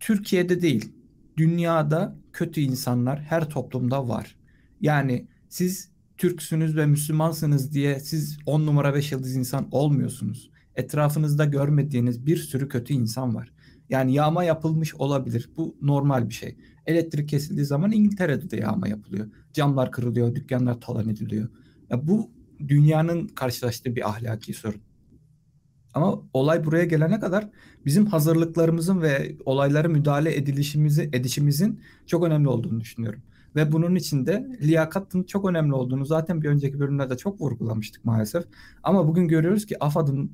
Türkiye'de 0.00 0.62
değil 0.62 0.92
dünyada 1.36 2.16
kötü 2.32 2.60
insanlar 2.60 3.20
her 3.20 3.50
toplumda 3.50 4.08
var. 4.08 4.36
Yani 4.80 5.26
siz 5.48 5.90
Türksünüz 6.16 6.76
ve 6.76 6.86
Müslümansınız 6.86 7.72
diye 7.72 8.00
siz 8.00 8.38
on 8.46 8.66
numara 8.66 8.94
beş 8.94 9.12
yıldız 9.12 9.36
insan 9.36 9.68
olmuyorsunuz. 9.70 10.50
Etrafınızda 10.74 11.44
görmediğiniz 11.44 12.26
bir 12.26 12.36
sürü 12.36 12.68
kötü 12.68 12.94
insan 12.94 13.34
var. 13.34 13.52
Yani 13.90 14.14
yağma 14.14 14.44
yapılmış 14.44 14.94
olabilir. 14.94 15.50
Bu 15.56 15.76
normal 15.82 16.28
bir 16.28 16.34
şey. 16.34 16.56
Elektrik 16.86 17.28
kesildiği 17.28 17.66
zaman 17.66 17.92
İngiltere'de 17.92 18.50
de 18.50 18.56
yağma 18.56 18.88
yapılıyor. 18.88 19.26
Camlar 19.52 19.92
kırılıyor, 19.92 20.34
dükkanlar 20.34 20.80
talan 20.80 21.08
ediliyor. 21.08 21.48
Ya 21.90 22.08
bu 22.08 22.30
dünyanın 22.68 23.26
karşılaştığı 23.26 23.96
bir 23.96 24.08
ahlaki 24.08 24.54
sorun. 24.54 24.80
Ama 25.96 26.22
olay 26.32 26.64
buraya 26.64 26.84
gelene 26.84 27.20
kadar 27.20 27.48
bizim 27.86 28.06
hazırlıklarımızın 28.06 29.02
ve 29.02 29.36
olaylara 29.44 29.88
müdahale 29.88 30.36
edilişimizi 30.36 31.10
edişimizin 31.12 31.80
çok 32.06 32.24
önemli 32.24 32.48
olduğunu 32.48 32.80
düşünüyorum. 32.80 33.22
Ve 33.56 33.72
bunun 33.72 33.94
içinde 33.94 34.58
liyakatın 34.62 35.22
çok 35.22 35.48
önemli 35.48 35.74
olduğunu 35.74 36.06
zaten 36.06 36.42
bir 36.42 36.48
önceki 36.48 36.80
bölümlerde 36.80 37.16
çok 37.16 37.40
vurgulamıştık 37.40 38.04
maalesef. 38.04 38.44
Ama 38.82 39.08
bugün 39.08 39.28
görüyoruz 39.28 39.66
ki 39.66 39.84
AFAD'ın 39.84 40.30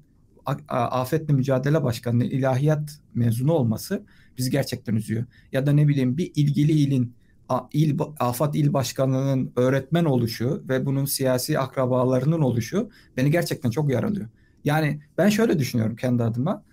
Afetle 0.68 1.34
Mücadele 1.34 1.84
Başkanı'nın 1.84 2.24
ilahiyat 2.24 3.00
mezunu 3.14 3.52
olması 3.52 4.02
bizi 4.38 4.50
gerçekten 4.50 4.96
üzüyor. 4.96 5.24
Ya 5.52 5.66
da 5.66 5.72
ne 5.72 5.88
bileyim 5.88 6.16
bir 6.16 6.32
ilgili 6.34 6.72
ilin 6.72 7.14
il, 7.72 7.98
AFAD 8.20 8.54
il 8.54 8.72
başkanının 8.72 9.52
öğretmen 9.56 10.04
oluşu 10.04 10.64
ve 10.68 10.86
bunun 10.86 11.04
siyasi 11.04 11.58
akrabalarının 11.58 12.40
oluşu 12.40 12.90
beni 13.16 13.30
gerçekten 13.30 13.70
çok 13.70 13.90
yaralıyor. 13.90 14.28
Yani 14.64 15.00
ben 15.18 15.28
şöyle 15.28 15.58
düşünüyorum 15.58 15.96
kendi 15.96 16.22
adıma. 16.22 16.64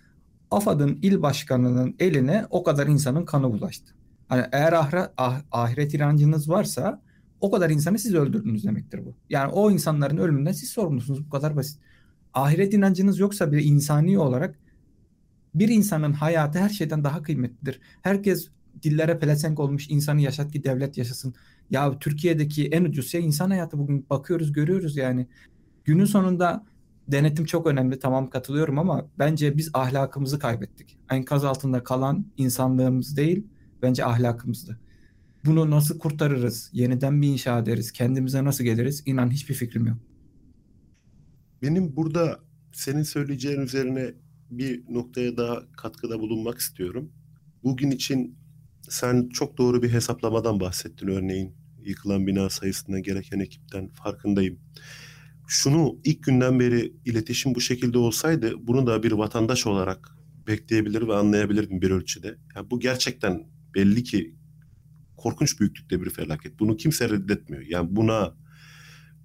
AFAD'ın 0.50 0.98
il 1.02 1.22
başkanının 1.22 1.96
eline 1.98 2.46
o 2.50 2.62
kadar 2.62 2.86
insanın 2.86 3.24
kanı 3.24 3.52
bulaştı. 3.52 3.94
Hani 4.28 4.44
eğer 4.52 4.72
ahre, 4.72 5.10
ah, 5.16 5.42
ahiret 5.52 5.94
inancınız 5.94 6.48
varsa 6.48 7.02
o 7.40 7.50
kadar 7.50 7.70
insanı 7.70 7.98
siz 7.98 8.14
öldürdünüz 8.14 8.64
demektir 8.64 9.06
bu. 9.06 9.14
Yani 9.30 9.52
o 9.52 9.70
insanların 9.70 10.16
ölümünden 10.16 10.52
siz 10.52 10.70
sorumlusunuz. 10.70 11.26
Bu 11.26 11.30
kadar 11.30 11.56
basit. 11.56 11.80
Ahiret 12.34 12.74
inancınız 12.74 13.18
yoksa 13.18 13.52
bile 13.52 13.62
insani 13.62 14.18
olarak 14.18 14.58
bir 15.54 15.68
insanın 15.68 16.12
hayatı 16.12 16.58
her 16.58 16.68
şeyden 16.68 17.04
daha 17.04 17.22
kıymetlidir. 17.22 17.80
Herkes 18.02 18.48
dillere 18.82 19.18
pelesenk 19.18 19.60
olmuş 19.60 19.90
insanı 19.90 20.20
yaşat 20.20 20.52
ki 20.52 20.64
devlet 20.64 20.98
yaşasın. 20.98 21.34
Ya 21.70 21.98
Türkiye'deki 21.98 22.66
en 22.68 22.84
ucuz 22.84 23.10
şey 23.10 23.26
insan 23.26 23.50
hayatı 23.50 23.78
bugün 23.78 24.06
bakıyoruz 24.10 24.52
görüyoruz 24.52 24.96
yani. 24.96 25.26
Günün 25.84 26.04
sonunda 26.04 26.64
denetim 27.12 27.44
çok 27.44 27.66
önemli 27.66 27.98
tamam 27.98 28.30
katılıyorum 28.30 28.78
ama 28.78 29.10
bence 29.18 29.56
biz 29.56 29.70
ahlakımızı 29.74 30.38
kaybettik. 30.38 30.98
Enkaz 31.10 31.44
altında 31.44 31.84
kalan 31.84 32.26
insanlığımız 32.36 33.16
değil 33.16 33.46
bence 33.82 34.04
ahlakımızdı. 34.04 34.80
Bunu 35.44 35.70
nasıl 35.70 35.98
kurtarırız? 35.98 36.70
Yeniden 36.72 37.22
bir 37.22 37.28
inşa 37.28 37.58
ederiz? 37.58 37.92
Kendimize 37.92 38.44
nasıl 38.44 38.64
geliriz? 38.64 39.02
İnan 39.06 39.30
hiçbir 39.30 39.54
fikrim 39.54 39.86
yok. 39.86 39.98
Benim 41.62 41.96
burada 41.96 42.40
senin 42.72 43.02
söyleyeceğin 43.02 43.60
üzerine 43.60 44.14
bir 44.50 44.84
noktaya 44.88 45.36
daha 45.36 45.62
katkıda 45.76 46.20
bulunmak 46.20 46.58
istiyorum. 46.58 47.12
Bugün 47.64 47.90
için 47.90 48.38
sen 48.88 49.28
çok 49.28 49.58
doğru 49.58 49.82
bir 49.82 49.92
hesaplamadan 49.92 50.60
bahsettin 50.60 51.08
örneğin. 51.08 51.54
Yıkılan 51.84 52.26
bina 52.26 52.50
sayısına 52.50 52.98
gereken 52.98 53.38
ekipten 53.40 53.88
farkındayım. 53.88 54.58
Şunu 55.52 56.00
ilk 56.04 56.22
günden 56.22 56.60
beri 56.60 56.92
iletişim 57.04 57.54
bu 57.54 57.60
şekilde 57.60 57.98
olsaydı 57.98 58.54
bunu 58.58 58.86
da 58.86 59.02
bir 59.02 59.12
vatandaş 59.12 59.66
olarak 59.66 60.16
bekleyebilir 60.46 61.08
ve 61.08 61.14
anlayabilirdim 61.14 61.82
bir 61.82 61.90
ölçüde. 61.90 62.38
Yani 62.56 62.70
bu 62.70 62.80
gerçekten 62.80 63.46
belli 63.74 64.04
ki 64.04 64.34
korkunç 65.16 65.60
büyüklükte 65.60 66.02
bir 66.02 66.10
felaket. 66.10 66.58
Bunu 66.58 66.76
kimse 66.76 67.08
reddetmiyor. 67.08 67.64
Yani 67.68 67.96
buna 67.96 68.34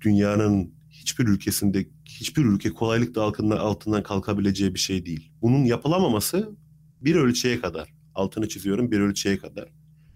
dünyanın 0.02 0.74
hiçbir 0.90 1.28
ülkesinde 1.28 1.88
hiçbir 2.06 2.46
ülke 2.46 2.70
kolaylıkla 2.70 3.22
altından, 3.22 3.58
altından 3.58 4.04
kalkabileceği 4.04 4.74
bir 4.74 4.80
şey 4.80 5.06
değil. 5.06 5.32
Bunun 5.42 5.66
yapılamaması 5.66 6.56
bir 7.02 7.16
ölçüye 7.16 7.62
kadar 7.62 7.94
altını 8.16 8.48
çiziyorum 8.48 8.92
bir 8.92 9.00
ölçüye 9.00 9.38
kadar 9.38 9.70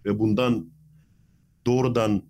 ve 0.06 0.20
bundan 0.20 0.70
doğrudan 1.66 2.24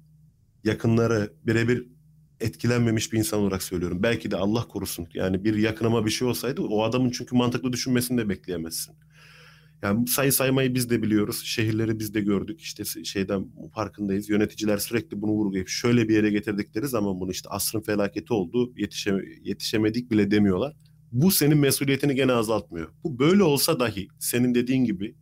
yakınları 0.64 1.34
birebir 1.44 1.99
etkilenmemiş 2.40 3.14
bir 3.14 3.18
insan 3.18 3.40
olarak 3.40 3.64
söylüyorum. 3.64 4.04
Belki 4.04 4.32
de 4.32 4.36
Allah 4.36 4.68
korusun. 4.68 5.08
Yani 5.14 5.44
bir 5.44 5.56
yakınıma 5.56 6.06
bir 6.06 6.12
şey 6.12 6.28
olsaydı 6.28 6.62
o 6.62 6.84
adamın 6.84 7.10
çünkü 7.10 7.36
mantıklı 7.36 7.74
düşünmesini 7.74 8.18
de 8.18 8.30
bekleyemezsin. 8.30 8.96
Yani 9.82 10.08
sayı 10.08 10.34
saymayı 10.34 10.76
biz 10.76 10.90
de 10.90 11.02
biliyoruz. 11.02 11.42
Şehirleri 11.46 12.00
biz 12.00 12.14
de 12.14 12.22
gördük. 12.22 12.62
İşte 12.62 13.04
şeyden 13.04 13.48
farkındayız. 13.74 14.30
Yöneticiler 14.30 14.78
sürekli 14.78 15.22
bunu 15.22 15.32
vurgulayıp 15.32 15.68
şöyle 15.68 16.10
bir 16.10 16.16
yere 16.16 16.30
getirdikleri 16.30 16.88
zaman 16.88 17.20
bunu 17.20 17.32
işte 17.32 17.50
asrın 17.50 17.82
felaketi 17.82 18.34
oldu. 18.34 18.74
Yetişe, 18.78 19.16
yetişemedik 19.44 20.12
bile 20.12 20.32
demiyorlar. 20.32 20.76
Bu 21.12 21.32
senin 21.32 21.58
mesuliyetini 21.58 22.16
gene 22.16 22.32
azaltmıyor. 22.32 22.90
Bu 23.04 23.20
böyle 23.20 23.44
olsa 23.44 23.80
dahi 23.80 24.08
senin 24.20 24.56
dediğin 24.56 24.84
gibi 24.84 25.16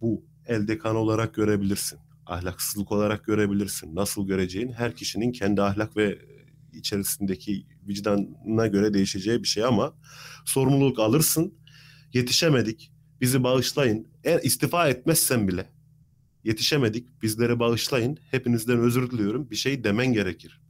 bu 0.00 0.24
elde 0.46 0.78
kan 0.78 0.96
olarak 0.96 1.34
görebilirsin. 1.34 1.98
Ahlaksızlık 2.28 2.92
olarak 2.92 3.24
görebilirsin. 3.24 3.94
Nasıl 3.94 4.26
göreceğin 4.26 4.72
her 4.72 4.96
kişinin 4.96 5.32
kendi 5.32 5.62
ahlak 5.62 5.96
ve 5.96 6.18
içerisindeki 6.72 7.66
vicdanına 7.88 8.66
göre 8.66 8.94
değişeceği 8.94 9.42
bir 9.42 9.48
şey 9.48 9.64
ama 9.64 9.94
sorumluluk 10.44 10.98
alırsın. 10.98 11.54
Yetişemedik. 12.12 12.92
Bizi 13.20 13.44
bağışlayın. 13.44 14.08
Eğer 14.24 14.40
istifa 14.42 14.88
etmezsen 14.88 15.48
bile 15.48 15.70
yetişemedik. 16.44 17.22
Bizlere 17.22 17.58
bağışlayın. 17.58 18.18
Hepinizden 18.30 18.78
özür 18.78 19.10
diliyorum. 19.10 19.50
Bir 19.50 19.56
şey 19.56 19.84
demen 19.84 20.12
gerekir. 20.12 20.60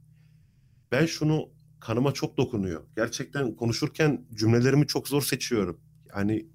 Ben 0.91 1.05
şunu 1.05 1.49
kanıma 1.79 2.11
çok 2.11 2.37
dokunuyor. 2.37 2.83
Gerçekten 2.95 3.55
konuşurken 3.55 4.25
cümlelerimi 4.33 4.87
çok 4.87 5.07
zor 5.07 5.21
seçiyorum. 5.21 5.79
Yani 6.15 6.45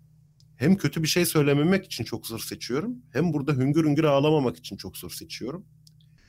hem 0.56 0.76
kötü 0.76 1.02
bir 1.02 1.08
şey 1.08 1.26
söylememek 1.26 1.84
için 1.84 2.04
çok 2.04 2.26
zor 2.26 2.38
seçiyorum. 2.38 2.96
Hem 3.12 3.32
burada 3.32 3.52
hüngür 3.52 3.84
hüngür 3.84 4.04
ağlamamak 4.04 4.56
için 4.56 4.76
çok 4.76 4.96
zor 4.96 5.10
seçiyorum. 5.10 5.66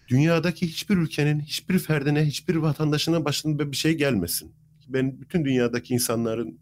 Dünyadaki 0.08 0.68
hiçbir 0.68 0.98
ülkenin, 0.98 1.40
hiçbir 1.40 1.80
ferdine, 1.80 2.26
hiçbir 2.26 2.56
vatandaşına 2.56 3.26
başına 3.26 3.72
bir 3.72 3.78
şey 3.78 3.94
gelmesin. 3.98 4.56
Ben 4.88 5.22
bütün 5.22 5.46
dünyadaki 5.46 5.94
insanların 5.94 6.60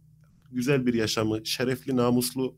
güzel 0.52 0.86
bir 0.86 0.94
yaşamı, 0.94 1.46
şerefli, 1.46 1.96
namuslu, 1.96 2.58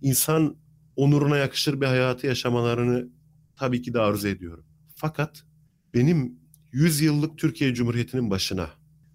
insan 0.00 0.56
onuruna 0.96 1.36
yakışır 1.36 1.80
bir 1.80 1.86
hayatı 1.86 2.26
yaşamalarını 2.26 3.08
tabii 3.56 3.82
ki 3.82 3.94
de 3.94 4.00
arzu 4.00 4.28
ediyorum. 4.28 4.64
Fakat 4.94 5.44
benim 5.94 6.38
100 6.72 7.00
yıllık 7.00 7.38
Türkiye 7.38 7.74
Cumhuriyeti'nin 7.74 8.30
başına 8.30 8.70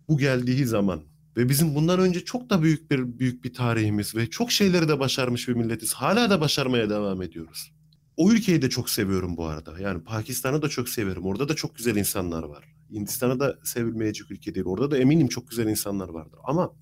bu 0.08 0.18
geldiği 0.18 0.66
zaman 0.66 1.04
ve 1.38 1.50
bizim 1.50 1.76
bundan 1.76 2.00
önce 2.00 2.26
çok 2.26 2.50
da 2.50 2.64
büyük 2.64 2.92
bir 2.92 3.20
büyük 3.20 3.44
bir 3.44 3.54
tarihimiz 3.54 4.16
ve 4.16 4.30
çok 4.30 4.52
şeyleri 4.52 4.88
de 4.88 5.00
başarmış 5.00 5.48
bir 5.48 5.54
milletiz. 5.54 5.94
Hala 5.94 6.30
da 6.30 6.42
başarmaya 6.42 6.90
devam 6.90 7.22
ediyoruz. 7.22 7.72
O 8.18 8.32
ülkeyi 8.32 8.62
de 8.62 8.70
çok 8.70 8.90
seviyorum 8.90 9.38
bu 9.38 9.46
arada. 9.46 9.80
Yani 9.80 10.04
Pakistan'ı 10.04 10.62
da 10.62 10.70
çok 10.70 10.90
severim. 10.90 11.26
Orada 11.26 11.50
da 11.50 11.56
çok 11.56 11.76
güzel 11.76 11.96
insanlar 11.96 12.44
var. 12.44 12.66
Hindistan'ı 12.92 13.40
da 13.40 13.60
sevilmeyecek 13.64 14.32
ülke 14.32 14.56
değil. 14.56 14.66
Orada 14.66 14.92
da 14.92 14.98
eminim 14.98 15.28
çok 15.28 15.50
güzel 15.50 15.68
insanlar 15.68 16.10
vardır. 16.10 16.40
Ama 16.44 16.74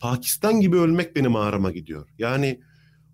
Pakistan 0.00 0.60
gibi 0.60 0.76
ölmek 0.76 1.16
benim 1.16 1.36
ağrıma 1.36 1.72
gidiyor. 1.72 2.08
Yani 2.18 2.60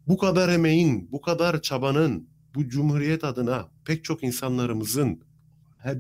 bu 0.07 0.19
kadar 0.19 0.49
emeğin, 0.49 1.13
bu 1.13 1.21
kadar 1.21 1.63
çabanın, 1.63 2.29
bu 2.55 2.69
cumhuriyet 2.69 3.25
adına 3.25 3.69
pek 3.85 4.05
çok 4.05 4.23
insanlarımızın 4.23 5.23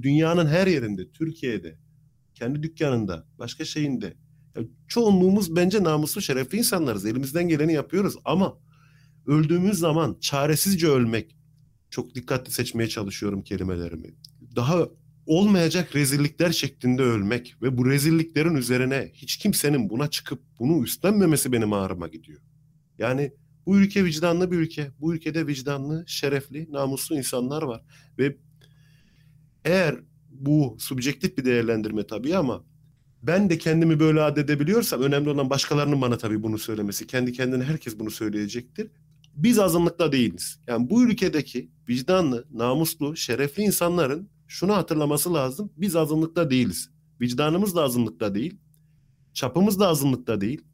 dünyanın 0.02 0.46
her 0.46 0.66
yerinde, 0.66 1.10
Türkiye'de, 1.10 1.78
kendi 2.34 2.62
dükkanında, 2.62 3.26
başka 3.38 3.64
şeyinde. 3.64 4.14
Yani 4.58 4.68
çoğunluğumuz 4.88 5.56
bence 5.56 5.82
namuslu, 5.82 6.20
şerefli 6.20 6.58
insanlarız. 6.58 7.06
Elimizden 7.06 7.48
geleni 7.48 7.72
yapıyoruz 7.72 8.14
ama 8.24 8.58
öldüğümüz 9.26 9.78
zaman 9.78 10.16
çaresizce 10.20 10.88
ölmek, 10.88 11.36
çok 11.90 12.14
dikkatli 12.14 12.52
seçmeye 12.52 12.88
çalışıyorum 12.88 13.42
kelimelerimi. 13.42 14.14
Daha 14.56 14.88
olmayacak 15.26 15.96
rezillikler 15.96 16.52
şeklinde 16.52 17.02
ölmek 17.02 17.54
ve 17.62 17.78
bu 17.78 17.86
rezilliklerin 17.86 18.54
üzerine 18.54 19.10
hiç 19.14 19.36
kimsenin 19.36 19.90
buna 19.90 20.10
çıkıp 20.10 20.42
bunu 20.58 20.84
üstlenmemesi 20.84 21.52
benim 21.52 21.72
ağrıma 21.72 22.08
gidiyor. 22.08 22.40
Yani 22.98 23.32
bu 23.66 23.78
ülke 23.78 24.04
vicdanlı 24.04 24.50
bir 24.50 24.56
ülke. 24.56 24.90
Bu 25.00 25.14
ülkede 25.14 25.46
vicdanlı, 25.46 26.04
şerefli, 26.06 26.72
namuslu 26.72 27.16
insanlar 27.16 27.62
var. 27.62 27.82
Ve 28.18 28.36
eğer 29.64 29.96
bu 30.30 30.76
subjektif 30.80 31.38
bir 31.38 31.44
değerlendirme 31.44 32.06
tabii 32.06 32.36
ama 32.36 32.64
ben 33.22 33.50
de 33.50 33.58
kendimi 33.58 34.00
böyle 34.00 34.22
adedebiliyorsam 34.22 35.02
önemli 35.02 35.30
olan 35.30 35.50
başkalarının 35.50 36.00
bana 36.00 36.18
tabii 36.18 36.42
bunu 36.42 36.58
söylemesi. 36.58 37.06
Kendi 37.06 37.32
kendine 37.32 37.64
herkes 37.64 37.98
bunu 37.98 38.10
söyleyecektir. 38.10 38.90
Biz 39.34 39.58
azınlıkta 39.58 40.12
değiliz. 40.12 40.60
Yani 40.66 40.90
bu 40.90 41.02
ülkedeki 41.02 41.70
vicdanlı, 41.88 42.44
namuslu, 42.52 43.16
şerefli 43.16 43.62
insanların 43.62 44.28
şunu 44.46 44.76
hatırlaması 44.76 45.34
lazım. 45.34 45.72
Biz 45.76 45.96
azınlıkta 45.96 46.50
değiliz. 46.50 46.90
Vicdanımız 47.20 47.76
da 47.76 47.82
azınlıkta 47.82 48.34
değil. 48.34 48.58
Çapımız 49.32 49.80
da 49.80 49.88
azınlıkta 49.88 50.40
değil. 50.40 50.64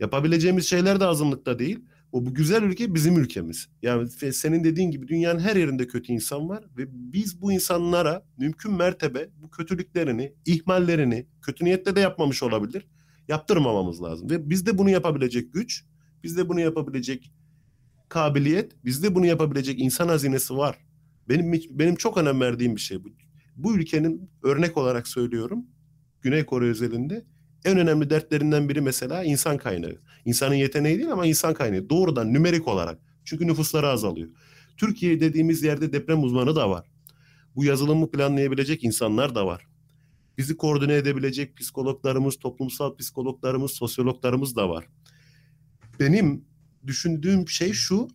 Yapabileceğimiz 0.00 0.68
şeyler 0.68 1.00
de 1.00 1.04
azınlıkta 1.04 1.58
değil. 1.58 1.84
O 2.12 2.26
bu 2.26 2.34
güzel 2.34 2.62
ülke 2.62 2.94
bizim 2.94 3.18
ülkemiz. 3.18 3.68
Yani 3.82 4.08
senin 4.10 4.64
dediğin 4.64 4.90
gibi 4.90 5.08
dünyanın 5.08 5.38
her 5.38 5.56
yerinde 5.56 5.86
kötü 5.86 6.12
insan 6.12 6.48
var 6.48 6.64
ve 6.76 6.84
biz 6.88 7.42
bu 7.42 7.52
insanlara 7.52 8.26
mümkün 8.38 8.72
mertebe 8.72 9.28
bu 9.42 9.50
kötülüklerini, 9.50 10.34
ihmallerini 10.46 11.26
kötü 11.42 11.64
niyetle 11.64 11.96
de 11.96 12.00
yapmamış 12.00 12.42
olabilir. 12.42 12.86
Yaptırmamamız 13.28 14.02
lazım 14.02 14.30
ve 14.30 14.50
bizde 14.50 14.78
bunu 14.78 14.90
yapabilecek 14.90 15.52
güç, 15.52 15.84
bizde 16.22 16.48
bunu 16.48 16.60
yapabilecek 16.60 17.32
kabiliyet, 18.08 18.84
bizde 18.84 19.14
bunu 19.14 19.26
yapabilecek 19.26 19.80
insan 19.80 20.08
hazinesi 20.08 20.56
var. 20.56 20.78
Benim 21.28 21.52
benim 21.70 21.96
çok 21.96 22.18
önem 22.18 22.40
verdiğim 22.40 22.76
bir 22.76 22.80
şey 22.80 23.04
bu. 23.04 23.08
Bu 23.56 23.76
ülkenin 23.76 24.30
örnek 24.42 24.76
olarak 24.76 25.08
söylüyorum. 25.08 25.66
Güney 26.22 26.46
Kore 26.46 26.64
özelinde 26.64 27.24
en 27.64 27.78
önemli 27.78 28.10
dertlerinden 28.10 28.68
biri 28.68 28.80
mesela 28.80 29.24
insan 29.24 29.58
kaynağı. 29.58 29.98
İnsanın 30.24 30.54
yeteneği 30.54 30.98
değil 30.98 31.12
ama 31.12 31.26
insan 31.26 31.54
kaynağı. 31.54 31.90
Doğrudan 31.90 32.32
nümerik 32.32 32.68
olarak. 32.68 32.98
Çünkü 33.24 33.46
nüfusları 33.46 33.88
azalıyor. 33.88 34.28
Türkiye 34.76 35.20
dediğimiz 35.20 35.62
yerde 35.62 35.92
deprem 35.92 36.24
uzmanı 36.24 36.56
da 36.56 36.70
var. 36.70 36.86
Bu 37.56 37.64
yazılımı 37.64 38.10
planlayabilecek 38.10 38.84
insanlar 38.84 39.34
da 39.34 39.46
var. 39.46 39.66
Bizi 40.38 40.56
koordine 40.56 40.94
edebilecek 40.94 41.56
psikologlarımız, 41.56 42.36
toplumsal 42.38 42.96
psikologlarımız, 42.96 43.70
sosyologlarımız 43.70 44.56
da 44.56 44.68
var. 44.68 44.86
Benim 46.00 46.44
düşündüğüm 46.86 47.48
şey 47.48 47.72
şu. 47.72 48.08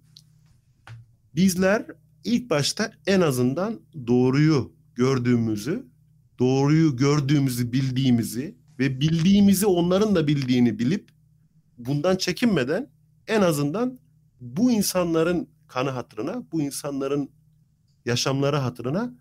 Bizler 1.36 1.86
ilk 2.24 2.50
başta 2.50 2.92
en 3.08 3.22
azından 3.22 3.80
doğruyu 4.08 4.74
gördüğümüzü, 4.96 5.86
doğruyu 6.40 6.98
gördüğümüzü 6.98 7.72
bildiğimizi 7.72 8.56
ve 8.80 9.02
bildiğimizi 9.02 9.66
onların 9.66 10.16
da 10.16 10.28
bildiğini 10.28 10.80
bilip 10.80 11.10
bundan 11.78 12.16
çekinmeden 12.16 12.90
en 13.28 13.42
azından 13.42 14.00
bu 14.42 14.72
insanların 14.72 15.50
kanı 15.68 15.90
hatırına, 15.90 16.44
bu 16.52 16.62
insanların 16.62 17.32
yaşamları 18.06 18.58
hatırına 18.58 19.14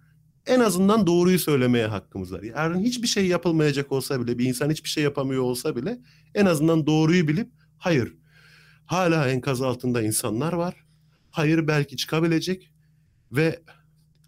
en 0.46 0.60
azından 0.60 1.06
doğruyu 1.06 1.38
söylemeye 1.38 1.86
hakkımız 1.86 2.32
var. 2.32 2.42
Yarın 2.42 2.80
hiçbir 2.80 3.08
şey 3.08 3.26
yapılmayacak 3.26 3.92
olsa 3.92 4.20
bile, 4.20 4.38
bir 4.38 4.44
insan 4.44 4.70
hiçbir 4.70 4.88
şey 4.88 5.04
yapamıyor 5.04 5.42
olsa 5.42 5.76
bile 5.76 5.98
en 6.34 6.46
azından 6.46 6.86
doğruyu 6.86 7.28
bilip 7.28 7.50
hayır 7.78 8.14
hala 8.86 9.28
enkaz 9.28 9.62
altında 9.62 10.02
insanlar 10.02 10.52
var. 10.52 10.84
Hayır 11.30 11.68
belki 11.68 11.96
çıkabilecek 11.96 12.72
ve 13.32 13.62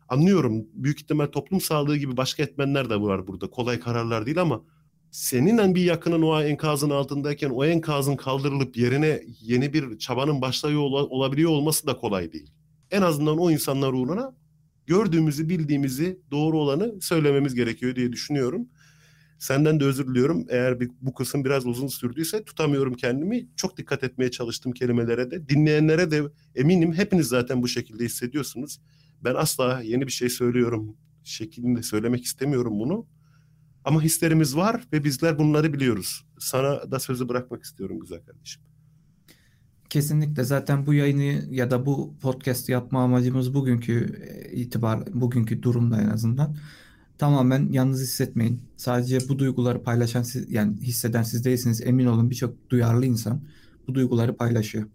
anlıyorum 0.09 0.67
büyük 0.75 1.01
ihtimal 1.01 1.27
toplum 1.27 1.61
sağlığı 1.61 1.97
gibi 1.97 2.17
başka 2.17 2.43
etmenler 2.43 2.91
de 2.91 3.01
var 3.01 3.27
burada. 3.27 3.51
Kolay 3.51 3.81
kararlar 3.81 4.27
değil 4.27 4.41
ama 4.41 4.65
seninle 5.17 5.75
bir 5.75 5.83
yakının 5.83 6.23
o 6.23 6.43
enkazın 6.43 6.91
altındayken 6.91 7.51
o 7.51 7.65
enkazın 7.65 8.17
kaldırılıp 8.17 8.77
yerine 8.77 9.23
yeni 9.41 9.73
bir 9.73 9.99
çabanın 9.99 10.41
başlıyor 10.41 10.81
olabiliyor 10.81 11.51
olması 11.51 11.87
da 11.87 11.97
kolay 11.97 12.33
değil. 12.33 12.51
En 12.91 13.03
azından 13.03 13.39
o 13.39 13.51
insanlar 13.51 13.93
uğruna 13.93 14.35
gördüğümüzü, 14.87 15.49
bildiğimizi, 15.49 16.21
doğru 16.31 16.59
olanı 16.59 17.01
söylememiz 17.01 17.55
gerekiyor 17.55 17.97
diye 17.97 18.13
düşünüyorum. 18.13 18.69
Senden 19.39 19.81
de 19.81 19.85
özür 19.85 20.07
diliyorum. 20.07 20.47
Eğer 20.51 20.81
bir, 20.81 20.91
bu 21.01 21.15
kısım 21.15 21.45
biraz 21.45 21.67
uzun 21.67 21.89
sürdüyse 21.89 22.45
tutamıyorum 22.45 22.95
kendimi. 22.95 23.49
Çok 23.57 23.77
dikkat 23.77 24.05
etmeye 24.05 24.31
çalıştım 24.31 24.73
kelimelere 24.73 25.31
de. 25.31 25.49
Dinleyenlere 25.49 26.11
de 26.11 26.23
eminim 26.55 26.93
hepiniz 26.93 27.27
zaten 27.27 27.63
bu 27.63 27.69
şekilde 27.69 28.05
hissediyorsunuz. 28.05 28.81
Ben 29.25 29.35
asla 29.35 29.81
yeni 29.83 30.07
bir 30.07 30.13
şey 30.13 30.29
söylüyorum 30.29 30.97
şeklinde 31.25 31.83
söylemek 31.83 32.25
istemiyorum 32.25 32.79
bunu. 32.79 33.07
Ama 33.87 34.03
hislerimiz 34.03 34.57
var 34.57 34.85
ve 34.93 35.05
bizler 35.05 35.39
bunları 35.39 35.73
biliyoruz. 35.73 36.27
Sana 36.39 36.91
da 36.91 37.01
sözü 37.01 37.29
bırakmak 37.29 37.63
istiyorum 37.63 38.01
güzel 38.01 38.21
kardeşim. 38.21 38.63
Kesinlikle 39.89 40.45
zaten 40.45 40.87
bu 40.87 40.95
yayını 40.95 41.55
ya 41.55 41.71
da 41.71 41.87
bu 41.87 42.15
podcast 42.21 42.69
yapma 42.69 43.03
amacımız 43.03 43.55
bugünkü 43.55 44.23
e, 44.23 44.57
itibar, 44.57 45.01
bugünkü 45.15 45.63
durumda 45.63 46.01
en 46.01 46.09
azından 46.09 46.57
tamamen 47.19 47.69
yalnız 47.73 48.03
hissetmeyin. 48.03 48.63
Sadece 48.77 49.19
bu 49.29 49.39
duyguları 49.39 49.83
paylaşan 49.83 50.23
siz, 50.23 50.53
yani 50.53 50.77
hisseden 50.81 51.23
siz 51.23 51.45
değilsiniz. 51.45 51.81
Emin 51.81 52.07
olun 52.07 52.31
birçok 52.31 52.71
duyarlı 52.71 53.07
insan 53.07 53.41
bu 53.89 53.95
duyguları 53.95 54.37
paylaşıyor. 54.37 54.87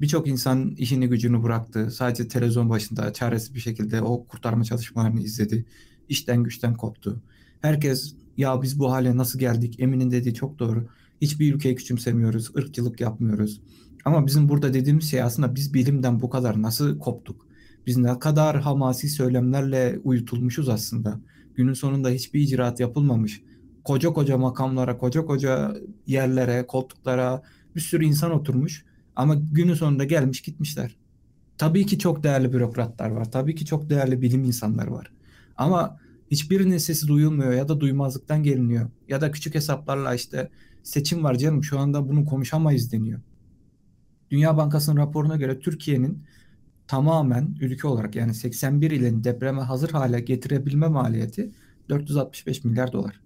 Birçok 0.00 0.28
insan 0.28 0.70
işini 0.70 1.08
gücünü 1.08 1.42
bıraktı. 1.42 1.90
Sadece 1.90 2.28
televizyon 2.28 2.70
başında 2.70 3.12
çaresiz 3.12 3.54
bir 3.54 3.60
şekilde 3.60 4.02
o 4.02 4.26
kurtarma 4.26 4.64
çalışmalarını 4.64 5.22
izledi. 5.22 5.64
İşten 6.08 6.42
güçten 6.42 6.74
koptu. 6.74 7.22
Herkes 7.60 8.23
ya 8.36 8.62
biz 8.62 8.78
bu 8.78 8.92
hale 8.92 9.16
nasıl 9.16 9.38
geldik? 9.38 9.80
Emin'in 9.80 10.10
dediği 10.10 10.34
çok 10.34 10.58
doğru. 10.58 10.86
Hiçbir 11.20 11.54
ülkeyi 11.54 11.74
küçümsemiyoruz, 11.74 12.56
ırkçılık 12.56 13.00
yapmıyoruz. 13.00 13.60
Ama 14.04 14.26
bizim 14.26 14.48
burada 14.48 14.74
dediğimiz 14.74 15.10
şey 15.10 15.22
aslında 15.22 15.54
biz 15.54 15.74
bilimden 15.74 16.22
bu 16.22 16.30
kadar 16.30 16.62
nasıl 16.62 16.98
koptuk? 16.98 17.46
Biz 17.86 17.96
ne 17.96 18.18
kadar 18.18 18.60
hamasi 18.60 19.08
söylemlerle 19.08 20.00
uyutulmuşuz 20.04 20.68
aslında. 20.68 21.20
Günün 21.54 21.72
sonunda 21.72 22.08
hiçbir 22.08 22.40
icraat 22.40 22.80
yapılmamış. 22.80 23.42
Koca 23.84 24.12
koca 24.12 24.38
makamlara, 24.38 24.98
koca 24.98 25.24
koca 25.24 25.76
yerlere, 26.06 26.66
koltuklara 26.66 27.42
bir 27.76 27.80
sürü 27.80 28.04
insan 28.04 28.30
oturmuş. 28.30 28.84
Ama 29.16 29.34
günün 29.34 29.74
sonunda 29.74 30.04
gelmiş 30.04 30.40
gitmişler. 30.42 30.96
Tabii 31.58 31.86
ki 31.86 31.98
çok 31.98 32.22
değerli 32.22 32.52
bürokratlar 32.52 33.10
var. 33.10 33.30
Tabii 33.30 33.54
ki 33.54 33.66
çok 33.66 33.90
değerli 33.90 34.22
bilim 34.22 34.44
insanları 34.44 34.92
var. 34.92 35.12
Ama 35.56 35.98
hiçbirinin 36.34 36.78
sesi 36.78 37.08
duyulmuyor 37.08 37.52
ya 37.52 37.68
da 37.68 37.80
duymazlıktan 37.80 38.42
geliniyor. 38.42 38.90
Ya 39.08 39.20
da 39.20 39.30
küçük 39.30 39.54
hesaplarla 39.54 40.14
işte 40.14 40.50
seçim 40.82 41.24
var 41.24 41.34
canım 41.34 41.64
şu 41.64 41.78
anda 41.78 42.08
bunu 42.08 42.24
konuşamayız 42.24 42.92
deniyor. 42.92 43.20
Dünya 44.30 44.56
Bankası'nın 44.56 44.96
raporuna 44.96 45.36
göre 45.36 45.60
Türkiye'nin 45.60 46.22
tamamen 46.86 47.56
ülke 47.60 47.88
olarak 47.88 48.16
yani 48.16 48.34
81 48.34 48.90
ilin 48.90 49.24
depreme 49.24 49.60
hazır 49.62 49.90
hale 49.90 50.20
getirebilme 50.20 50.88
maliyeti 50.88 51.50
465 51.88 52.64
milyar 52.64 52.92
dolar. 52.92 53.20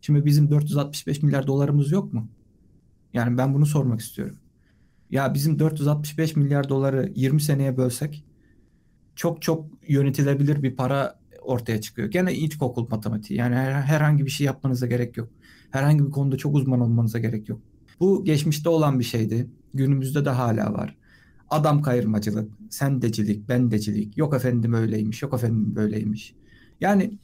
Şimdi 0.00 0.24
bizim 0.24 0.50
465 0.50 1.22
milyar 1.22 1.46
dolarımız 1.46 1.92
yok 1.92 2.12
mu? 2.12 2.28
Yani 3.12 3.38
ben 3.38 3.54
bunu 3.54 3.66
sormak 3.66 4.00
istiyorum. 4.00 4.36
Ya 5.10 5.34
bizim 5.34 5.58
465 5.58 6.36
milyar 6.36 6.68
doları 6.68 7.12
20 7.14 7.40
seneye 7.40 7.76
bölsek 7.76 8.24
çok 9.16 9.42
çok 9.42 9.66
yönetilebilir 9.88 10.62
bir 10.62 10.76
para 10.76 11.18
ortaya 11.46 11.80
çıkıyor. 11.80 12.08
Gene 12.08 12.34
ilkokul 12.34 12.88
matematiği. 12.90 13.38
Yani 13.38 13.54
her, 13.54 13.72
herhangi 13.72 14.24
bir 14.24 14.30
şey 14.30 14.46
yapmanıza 14.46 14.86
gerek 14.86 15.16
yok. 15.16 15.28
Herhangi 15.70 16.06
bir 16.06 16.10
konuda 16.10 16.36
çok 16.36 16.54
uzman 16.54 16.80
olmanıza 16.80 17.18
gerek 17.18 17.48
yok. 17.48 17.60
Bu 18.00 18.24
geçmişte 18.24 18.68
olan 18.68 18.98
bir 18.98 19.04
şeydi. 19.04 19.50
Günümüzde 19.74 20.24
de 20.24 20.30
hala 20.30 20.72
var. 20.72 20.96
Adam 21.50 21.82
kayırmacılık, 21.82 22.52
sendecilik, 22.70 23.48
bendecilik. 23.48 24.18
Yok 24.18 24.34
efendim 24.34 24.72
öyleymiş, 24.74 25.22
yok 25.22 25.34
efendim 25.34 25.76
böyleymiş. 25.76 26.34
Yani 26.80 27.18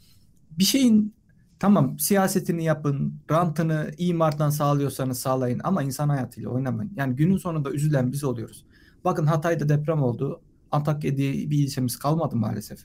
bir 0.58 0.64
şeyin 0.64 1.14
tamam 1.58 1.98
siyasetini 1.98 2.64
yapın, 2.64 3.14
rantını 3.30 3.90
imardan 3.98 4.50
sağlıyorsanız 4.50 5.18
sağlayın 5.18 5.61
ama 5.64 5.82
insan 5.82 6.08
hayatıyla 6.08 6.50
oynamayın. 6.50 6.92
Yani 6.96 7.16
günün 7.16 7.37
sonunda 7.37 7.70
üzülen 7.70 8.12
biz 8.12 8.24
oluyoruz. 8.24 8.64
Bakın 9.04 9.26
Hatay'da 9.26 9.68
deprem 9.68 10.02
oldu. 10.02 10.40
Antakya 10.70 11.16
diye 11.16 11.32
bir 11.32 11.58
ilçemiz 11.58 11.98
kalmadı 11.98 12.37
maalesef. 12.37 12.78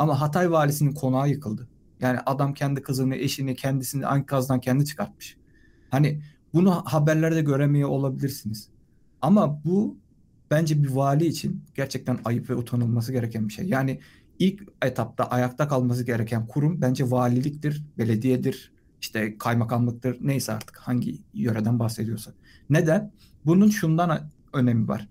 Ama 0.00 0.20
Hatay 0.20 0.50
valisinin 0.50 0.92
konağı 0.92 1.28
yıkıldı. 1.28 1.68
Yani 2.00 2.18
adam 2.26 2.54
kendi 2.54 2.82
kızını, 2.82 3.16
eşini, 3.16 3.56
kendisini 3.56 4.04
enkazdan 4.04 4.60
kendi 4.60 4.84
çıkartmış. 4.86 5.36
Hani 5.90 6.22
bunu 6.54 6.70
haberlerde 6.84 7.42
göremiyor 7.42 7.88
olabilirsiniz. 7.88 8.68
Ama 9.22 9.64
bu 9.64 9.96
bence 10.50 10.82
bir 10.82 10.90
vali 10.90 11.26
için 11.26 11.64
gerçekten 11.74 12.18
ayıp 12.24 12.50
ve 12.50 12.54
utanılması 12.54 13.12
gereken 13.12 13.48
bir 13.48 13.52
şey. 13.52 13.66
Yani 13.66 14.00
ilk 14.38 14.62
etapta 14.82 15.24
ayakta 15.24 15.68
kalması 15.68 16.04
gereken 16.04 16.46
kurum 16.46 16.80
bence 16.80 17.10
valiliktir, 17.10 17.84
belediyedir, 17.98 18.72
işte 19.00 19.38
kaymakamlıktır, 19.38 20.16
neyse 20.20 20.52
artık 20.52 20.76
hangi 20.76 21.18
yöreden 21.34 21.78
bahsediyorsa. 21.78 22.32
Neden? 22.70 23.12
Bunun 23.46 23.68
şundan 23.68 24.30
önemi 24.52 24.88
var. 24.88 25.08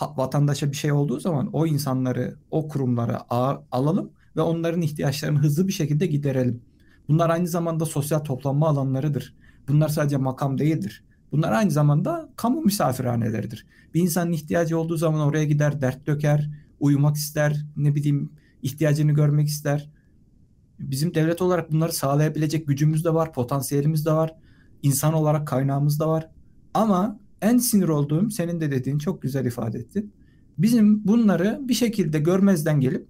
Vatandaşa 0.00 0.70
bir 0.70 0.76
şey 0.76 0.92
olduğu 0.92 1.20
zaman 1.20 1.50
o 1.52 1.66
insanları, 1.66 2.36
o 2.50 2.68
kurumlara 2.68 3.22
alalım 3.70 4.10
ve 4.36 4.40
onların 4.40 4.82
ihtiyaçlarını 4.82 5.38
hızlı 5.38 5.68
bir 5.68 5.72
şekilde 5.72 6.06
giderelim. 6.06 6.62
Bunlar 7.08 7.30
aynı 7.30 7.48
zamanda 7.48 7.86
sosyal 7.86 8.18
toplanma 8.18 8.68
alanlarıdır. 8.68 9.34
Bunlar 9.68 9.88
sadece 9.88 10.16
makam 10.16 10.58
değildir. 10.58 11.04
Bunlar 11.32 11.52
aynı 11.52 11.70
zamanda 11.70 12.28
kamu 12.36 12.60
misafirhaneleridir. 12.60 13.66
Bir 13.94 14.02
insanın 14.02 14.32
ihtiyacı 14.32 14.78
olduğu 14.78 14.96
zaman 14.96 15.20
oraya 15.20 15.44
gider, 15.44 15.80
dert 15.80 16.06
döker, 16.06 16.50
uyumak 16.80 17.16
ister, 17.16 17.66
ne 17.76 17.94
bileyim 17.94 18.32
ihtiyacını 18.62 19.12
görmek 19.12 19.48
ister. 19.48 19.90
Bizim 20.78 21.14
devlet 21.14 21.42
olarak 21.42 21.72
bunları 21.72 21.92
sağlayabilecek 21.92 22.66
gücümüz 22.66 23.04
de 23.04 23.14
var, 23.14 23.32
potansiyelimiz 23.32 24.06
de 24.06 24.12
var. 24.12 24.34
insan 24.82 25.14
olarak 25.14 25.48
kaynağımız 25.48 26.00
da 26.00 26.08
var. 26.08 26.30
Ama 26.74 27.18
en 27.42 27.58
sinir 27.58 27.88
olduğum 27.88 28.30
senin 28.30 28.60
de 28.60 28.70
dediğin 28.70 28.98
çok 28.98 29.22
güzel 29.22 29.44
ifade 29.44 29.78
ettin. 29.78 30.12
Bizim 30.58 31.04
bunları 31.06 31.60
bir 31.62 31.74
şekilde 31.74 32.18
görmezden 32.18 32.80
gelip 32.80 33.06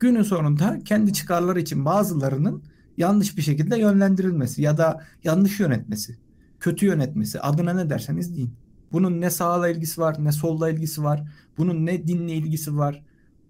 günün 0.00 0.22
sonunda 0.22 0.78
kendi 0.84 1.12
çıkarları 1.12 1.60
için 1.60 1.84
bazılarının 1.84 2.62
yanlış 2.96 3.36
bir 3.36 3.42
şekilde 3.42 3.78
yönlendirilmesi 3.78 4.62
ya 4.62 4.78
da 4.78 5.04
yanlış 5.24 5.60
yönetmesi, 5.60 6.18
kötü 6.60 6.86
yönetmesi 6.86 7.40
adına 7.40 7.72
ne 7.72 7.90
derseniz 7.90 8.36
deyin. 8.36 8.54
Bunun 8.92 9.20
ne 9.20 9.30
sağla 9.30 9.68
ilgisi 9.68 10.00
var, 10.00 10.16
ne 10.24 10.32
solla 10.32 10.70
ilgisi 10.70 11.02
var. 11.02 11.22
Bunun 11.58 11.86
ne 11.86 12.06
dinle 12.06 12.32
ilgisi 12.32 12.76
var. 12.76 13.02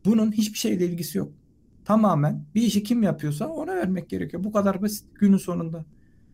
Bunun 0.04 0.32
hiçbir 0.32 0.58
şeyle 0.58 0.86
ilgisi 0.86 1.18
yok. 1.18 1.32
Tamamen 1.84 2.44
bir 2.54 2.62
işi 2.62 2.82
kim 2.82 3.02
yapıyorsa 3.02 3.48
ona 3.48 3.76
vermek 3.76 4.10
gerekiyor. 4.10 4.44
Bu 4.44 4.52
kadar 4.52 4.82
basit 4.82 5.04
günün 5.14 5.36
sonunda. 5.36 5.84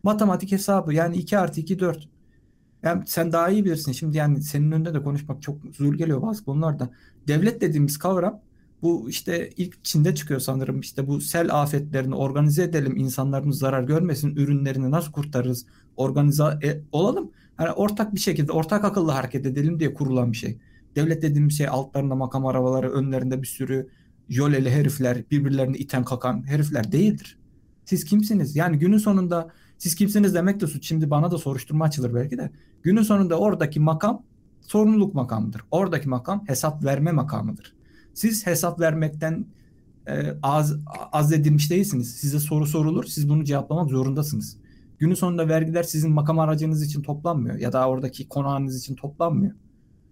Matematik 0.03 0.51
hesabı 0.51 0.93
yani 0.93 1.17
2 1.17 1.37
artı 1.37 1.61
2 1.61 1.79
4. 1.79 2.09
Yani 2.83 3.03
sen 3.05 3.31
daha 3.31 3.49
iyi 3.49 3.65
bilirsin. 3.65 3.91
Şimdi 3.91 4.17
yani 4.17 4.41
senin 4.41 4.71
önünde 4.71 4.93
de 4.93 5.03
konuşmak 5.03 5.41
çok 5.41 5.57
zor 5.73 5.93
geliyor 5.93 6.21
bazı 6.21 6.45
konularda. 6.45 6.89
Devlet 7.27 7.61
dediğimiz 7.61 7.97
kavram 7.97 8.41
bu 8.81 9.09
işte 9.09 9.49
ilk 9.57 9.83
Çin'de 9.83 10.15
çıkıyor 10.15 10.39
sanırım. 10.39 10.79
İşte 10.79 11.07
bu 11.07 11.21
sel 11.21 11.61
afetlerini 11.61 12.15
organize 12.15 12.63
edelim, 12.63 12.97
insanlarımız 12.97 13.59
zarar 13.59 13.83
görmesin, 13.83 14.35
ürünlerini 14.35 14.91
nasıl 14.91 15.11
kurtarırız, 15.11 15.65
organize 15.95 16.43
e, 16.43 16.81
olalım. 16.91 17.31
Hani 17.57 17.71
ortak 17.71 18.15
bir 18.15 18.19
şekilde, 18.19 18.51
ortak 18.51 18.85
akıllı 18.85 19.11
hareket 19.11 19.45
edelim 19.45 19.79
diye 19.79 19.93
kurulan 19.93 20.31
bir 20.31 20.37
şey. 20.37 20.57
Devlet 20.95 21.21
dediğimiz 21.21 21.57
şey 21.57 21.67
altlarında 21.67 22.15
makam 22.15 22.45
arabaları, 22.45 22.91
önlerinde 22.91 23.41
bir 23.41 23.47
sürü 23.47 23.89
jöleli 24.29 24.71
herifler, 24.71 25.29
birbirlerini 25.31 25.77
iten 25.77 26.03
kakan 26.03 26.47
herifler 26.47 26.91
değildir. 26.91 27.37
Siz 27.85 28.05
kimsiniz? 28.05 28.55
Yani 28.55 28.79
günün 28.79 28.97
sonunda 28.97 29.49
siz 29.77 29.95
kimsiniz 29.95 30.33
demek 30.33 30.59
de 30.59 30.67
suç. 30.67 30.87
Şimdi 30.87 31.09
bana 31.09 31.31
da 31.31 31.37
soruşturma 31.37 31.85
açılır 31.85 32.13
belki 32.13 32.37
de. 32.37 32.51
Günün 32.83 33.01
sonunda 33.01 33.39
oradaki 33.39 33.79
makam 33.79 34.23
sorumluluk 34.61 35.13
makamıdır. 35.13 35.61
Oradaki 35.71 36.09
makam 36.09 36.43
hesap 36.47 36.83
verme 36.83 37.11
makamıdır. 37.11 37.75
Siz 38.13 38.47
hesap 38.47 38.79
vermekten 38.79 39.45
e, 40.07 40.37
az, 40.43 40.75
az 41.11 41.33
edilmiş 41.33 41.71
değilsiniz. 41.71 42.15
Size 42.15 42.39
soru 42.39 42.65
sorulur. 42.65 43.03
Siz 43.03 43.29
bunu 43.29 43.43
cevaplamak 43.43 43.89
zorundasınız. 43.89 44.57
Günün 44.99 45.13
sonunda 45.13 45.47
vergiler 45.47 45.83
sizin 45.83 46.11
makam 46.11 46.39
aracınız 46.39 46.83
için 46.83 47.01
toplanmıyor 47.01 47.55
ya 47.55 47.73
da 47.73 47.89
oradaki 47.89 48.27
konağınız 48.27 48.79
için 48.79 48.95
toplanmıyor. 48.95 49.53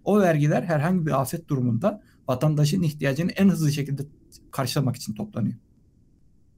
O 0.04 0.20
vergiler 0.20 0.62
herhangi 0.62 1.06
bir 1.06 1.20
afet 1.20 1.48
durumunda 1.48 2.02
vatandaşın 2.28 2.82
ihtiyacını 2.82 3.30
en 3.30 3.48
hızlı 3.48 3.72
şekilde 3.72 4.02
karşılamak 4.50 4.96
için 4.96 5.14
toplanıyor. 5.14 5.56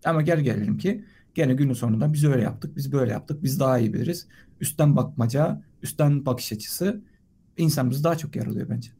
Ama 0.05 0.23
gel 0.23 0.41
gelelim 0.41 0.79
ki 0.79 1.05
gene 1.35 1.55
günün 1.55 1.73
sonunda 1.73 2.13
biz 2.13 2.25
öyle 2.25 2.43
yaptık, 2.43 2.77
biz 2.77 2.93
böyle 2.93 3.13
yaptık, 3.13 3.43
biz 3.43 3.61
daha 3.61 3.79
iyi 3.79 3.95
biliriz. 3.95 4.29
Üstten 4.61 4.97
bakmaca, 4.97 5.63
üstten 5.83 6.27
bakış 6.27 6.53
açısı 6.53 7.03
insanımız 7.57 8.05
daha 8.05 8.19
çok 8.19 8.37
yaralıyor 8.37 8.69
bence. 8.69 8.91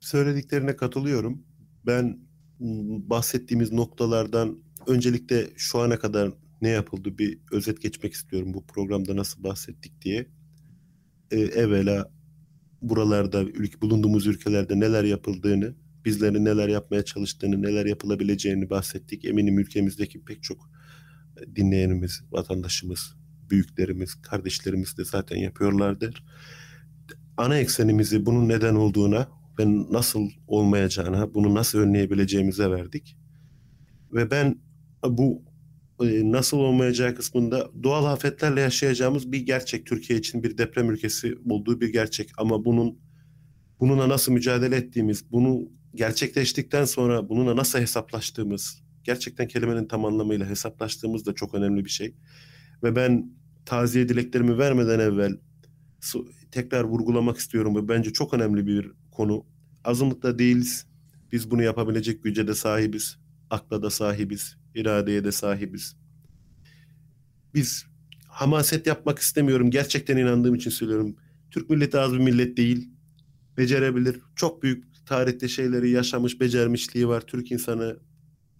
Söylediklerine 0.00 0.76
katılıyorum. 0.76 1.42
Ben 1.86 2.18
bahsettiğimiz 3.10 3.72
noktalardan 3.72 4.58
öncelikle 4.86 5.50
şu 5.56 5.78
ana 5.78 5.98
kadar 5.98 6.32
ne 6.62 6.68
yapıldı 6.68 7.18
bir 7.18 7.38
özet 7.52 7.82
geçmek 7.82 8.12
istiyorum 8.12 8.54
bu 8.54 8.66
programda 8.66 9.16
nasıl 9.16 9.44
bahsettik 9.44 10.02
diye. 10.02 10.26
Ee, 11.30 11.40
evvela 11.40 12.10
buralarda 12.82 13.42
ülke, 13.44 13.80
bulunduğumuz 13.80 14.26
ülkelerde 14.26 14.80
neler 14.80 15.04
yapıldığını, 15.04 15.74
bizlerin 16.04 16.44
neler 16.44 16.68
yapmaya 16.68 17.04
çalıştığını, 17.04 17.62
neler 17.62 17.86
yapılabileceğini 17.86 18.70
bahsettik. 18.70 19.24
Eminim 19.24 19.58
ülkemizdeki 19.58 20.24
pek 20.24 20.42
çok 20.42 20.70
dinleyenimiz, 21.56 22.22
vatandaşımız, 22.30 23.16
büyüklerimiz, 23.50 24.14
kardeşlerimiz 24.14 24.98
de 24.98 25.04
zaten 25.04 25.36
yapıyorlardır. 25.36 26.24
Ana 27.36 27.58
eksenimizi 27.58 28.26
bunun 28.26 28.48
neden 28.48 28.74
olduğuna 28.74 29.28
ve 29.58 29.64
nasıl 29.92 30.30
olmayacağına, 30.46 31.34
bunu 31.34 31.54
nasıl 31.54 31.78
önleyebileceğimize 31.78 32.70
verdik. 32.70 33.16
Ve 34.12 34.30
ben 34.30 34.56
bu 35.08 35.42
e, 36.00 36.32
nasıl 36.32 36.58
olmayacağı 36.58 37.14
kısmında 37.14 37.70
doğal 37.82 38.04
afetlerle 38.04 38.60
yaşayacağımız 38.60 39.32
bir 39.32 39.46
gerçek. 39.46 39.86
Türkiye 39.86 40.18
için 40.18 40.42
bir 40.42 40.58
deprem 40.58 40.90
ülkesi 40.90 41.38
olduğu 41.50 41.80
bir 41.80 41.92
gerçek. 41.92 42.30
Ama 42.38 42.64
bunun 42.64 42.98
bununla 43.80 44.08
nasıl 44.08 44.32
mücadele 44.32 44.76
ettiğimiz, 44.76 45.32
bunu 45.32 45.68
gerçekleştikten 45.94 46.84
sonra 46.84 47.28
bununla 47.28 47.56
nasıl 47.56 47.78
hesaplaştığımız, 47.78 48.83
gerçekten 49.04 49.48
kelimenin 49.48 49.88
tam 49.88 50.04
anlamıyla 50.04 50.46
hesaplaştığımız 50.46 51.26
da 51.26 51.34
çok 51.34 51.54
önemli 51.54 51.84
bir 51.84 51.90
şey. 51.90 52.14
Ve 52.82 52.96
ben 52.96 53.30
taziye 53.66 54.08
dileklerimi 54.08 54.58
vermeden 54.58 54.98
evvel 54.98 55.38
tekrar 56.50 56.84
vurgulamak 56.84 57.38
istiyorum 57.38 57.76
ve 57.76 57.88
bence 57.88 58.12
çok 58.12 58.34
önemli 58.34 58.66
bir 58.66 58.90
konu. 59.12 59.46
Azınlıkta 59.84 60.38
değiliz. 60.38 60.86
Biz 61.32 61.50
bunu 61.50 61.62
yapabilecek 61.62 62.22
güce 62.22 62.48
de 62.48 62.54
sahibiz. 62.54 63.18
Akla 63.50 63.82
da 63.82 63.90
sahibiz. 63.90 64.56
iradeye 64.74 65.24
de 65.24 65.32
sahibiz. 65.32 65.96
Biz 67.54 67.86
hamaset 68.28 68.86
yapmak 68.86 69.18
istemiyorum. 69.18 69.70
Gerçekten 69.70 70.16
inandığım 70.16 70.54
için 70.54 70.70
söylüyorum. 70.70 71.16
Türk 71.50 71.70
milleti 71.70 71.98
az 71.98 72.12
bir 72.12 72.18
millet 72.18 72.56
değil. 72.56 72.90
Becerebilir. 73.56 74.20
Çok 74.36 74.62
büyük 74.62 75.06
tarihte 75.06 75.48
şeyleri 75.48 75.90
yaşamış, 75.90 76.40
becermişliği 76.40 77.08
var. 77.08 77.20
Türk 77.20 77.52
insanı, 77.52 77.96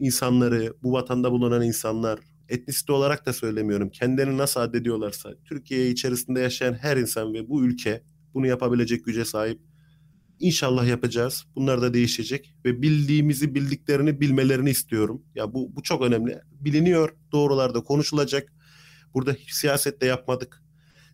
insanları, 0.04 0.74
bu 0.82 0.92
vatanda 0.92 1.32
bulunan 1.32 1.62
insanlar, 1.62 2.20
etnisite 2.48 2.92
olarak 2.92 3.26
da 3.26 3.32
söylemiyorum. 3.32 3.90
Kendilerini 3.90 4.38
nasıl 4.38 4.60
addediyorlarsa, 4.60 5.34
Türkiye 5.44 5.90
içerisinde 5.90 6.40
yaşayan 6.40 6.74
her 6.74 6.96
insan 6.96 7.34
ve 7.34 7.48
bu 7.48 7.64
ülke 7.64 8.02
bunu 8.34 8.46
yapabilecek 8.46 9.04
güce 9.04 9.24
sahip. 9.24 9.60
İnşallah 10.40 10.86
yapacağız. 10.86 11.44
Bunlar 11.56 11.82
da 11.82 11.94
değişecek 11.94 12.54
ve 12.64 12.82
bildiğimizi 12.82 13.54
bildiklerini 13.54 14.20
bilmelerini 14.20 14.70
istiyorum. 14.70 15.22
Ya 15.34 15.52
bu 15.52 15.76
bu 15.76 15.82
çok 15.82 16.02
önemli. 16.02 16.40
Biliniyor, 16.52 17.16
doğrularda 17.32 17.80
konuşulacak. 17.80 18.52
Burada 19.14 19.32
hiç 19.32 19.52
siyaset 19.52 20.00
de 20.00 20.06
yapmadık. 20.06 20.62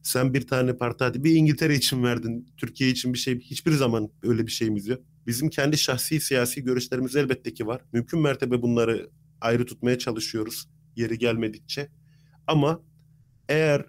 Sen 0.03 0.35
bir 0.35 0.47
tane 0.47 0.77
parti 0.77 1.25
bir 1.25 1.35
İngiltere 1.35 1.75
için 1.75 2.03
verdin. 2.05 2.49
Türkiye 2.57 2.91
için 2.91 3.13
bir 3.13 3.19
şey 3.19 3.41
hiçbir 3.41 3.73
zaman 3.73 4.11
öyle 4.23 4.47
bir 4.47 4.53
şeyimiz 4.53 4.87
yok. 4.87 5.01
Bizim 5.31 5.51
kendi 5.51 5.79
şahsi 5.79 6.21
siyasi 6.21 6.65
görüşlerimiz 6.65 7.17
elbette 7.17 7.55
ki 7.55 7.67
var. 7.67 7.83
Mümkün 7.93 8.21
mertebe 8.21 8.63
bunları 8.63 9.11
ayrı 9.41 9.67
tutmaya 9.67 9.99
çalışıyoruz 9.99 10.69
yeri 10.97 11.19
gelmedikçe. 11.19 11.89
Ama 12.47 12.83
eğer 13.49 13.87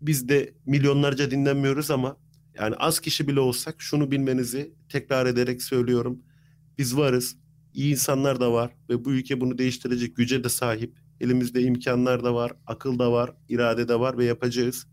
biz 0.00 0.28
de 0.28 0.54
milyonlarca 0.66 1.30
dinlenmiyoruz 1.30 1.90
ama 1.90 2.16
yani 2.58 2.74
az 2.74 3.00
kişi 3.00 3.28
bile 3.28 3.40
olsak 3.40 3.74
şunu 3.78 4.10
bilmenizi 4.10 4.74
tekrar 4.88 5.26
ederek 5.26 5.62
söylüyorum. 5.62 6.22
Biz 6.78 6.96
varız. 6.96 7.36
İyi 7.74 7.92
insanlar 7.92 8.40
da 8.40 8.52
var 8.52 8.70
ve 8.88 9.04
bu 9.04 9.12
ülke 9.12 9.40
bunu 9.40 9.58
değiştirecek 9.58 10.16
güce 10.16 10.44
de 10.44 10.48
sahip. 10.48 10.98
Elimizde 11.20 11.62
imkanlar 11.62 12.24
da 12.24 12.34
var, 12.34 12.52
akıl 12.66 12.98
da 12.98 13.12
var, 13.12 13.34
irade 13.48 13.88
de 13.88 14.00
var 14.00 14.18
ve 14.18 14.24
yapacağız. 14.24 14.86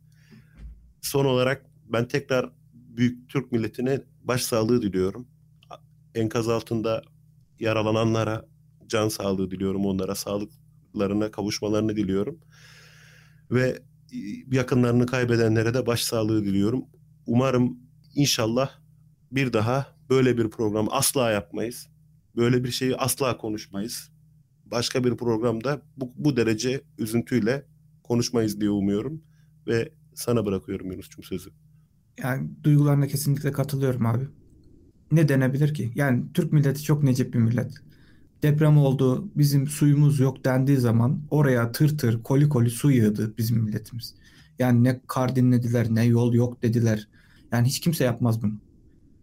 Son 1.01 1.25
olarak 1.25 1.65
ben 1.85 2.07
tekrar 2.07 2.51
büyük 2.73 3.29
Türk 3.29 3.51
milletine 3.51 4.12
başsağlığı 4.23 4.81
diliyorum. 4.81 5.27
Enkaz 6.15 6.49
altında 6.49 7.01
yaralananlara 7.59 8.45
can 8.87 9.09
sağlığı 9.09 9.51
diliyorum. 9.51 9.85
Onlara 9.85 10.15
sağlıklarına 10.15 11.31
kavuşmalarını 11.31 11.95
diliyorum. 11.95 12.39
Ve 13.51 13.83
yakınlarını 14.51 15.05
kaybedenlere 15.05 15.73
de 15.73 15.85
başsağlığı 15.85 16.43
diliyorum. 16.43 16.85
Umarım 17.25 17.77
inşallah 18.15 18.69
bir 19.31 19.53
daha 19.53 19.87
böyle 20.09 20.37
bir 20.37 20.49
program 20.49 20.87
asla 20.91 21.31
yapmayız. 21.31 21.89
Böyle 22.35 22.63
bir 22.63 22.71
şeyi 22.71 22.95
asla 22.95 23.37
konuşmayız. 23.37 24.09
Başka 24.65 25.03
bir 25.03 25.17
programda 25.17 25.81
bu, 25.97 26.13
bu 26.15 26.37
derece 26.37 26.81
üzüntüyle 26.97 27.65
konuşmayız 28.03 28.61
diye 28.61 28.69
umuyorum. 28.69 29.23
Ve 29.67 29.93
sana 30.13 30.45
bırakıyorum 30.45 30.91
Yunus'cum 30.91 31.23
sözü. 31.23 31.49
Yani 32.17 32.49
duygularına 32.63 33.07
kesinlikle 33.07 33.51
katılıyorum 33.51 34.05
abi. 34.05 34.27
Ne 35.11 35.29
denebilir 35.29 35.73
ki? 35.73 35.91
Yani 35.95 36.23
Türk 36.33 36.53
milleti 36.53 36.83
çok 36.83 37.03
necip 37.03 37.33
bir 37.33 37.39
millet. 37.39 37.73
Deprem 38.43 38.77
oldu, 38.77 39.31
bizim 39.35 39.67
suyumuz 39.67 40.19
yok 40.19 40.45
dendiği 40.45 40.77
zaman 40.77 41.21
oraya 41.31 41.71
tır 41.71 41.97
tır, 41.97 42.23
koli 42.23 42.49
koli 42.49 42.69
su 42.69 42.91
yığdı 42.91 43.37
bizim 43.37 43.57
milletimiz. 43.63 44.15
Yani 44.59 44.83
ne 44.83 45.01
kar 45.07 45.35
dinlediler, 45.35 45.87
ne 45.89 46.05
yol 46.05 46.33
yok 46.33 46.63
dediler. 46.63 47.07
Yani 47.51 47.67
hiç 47.67 47.79
kimse 47.79 48.03
yapmaz 48.03 48.41
bunu. 48.43 48.53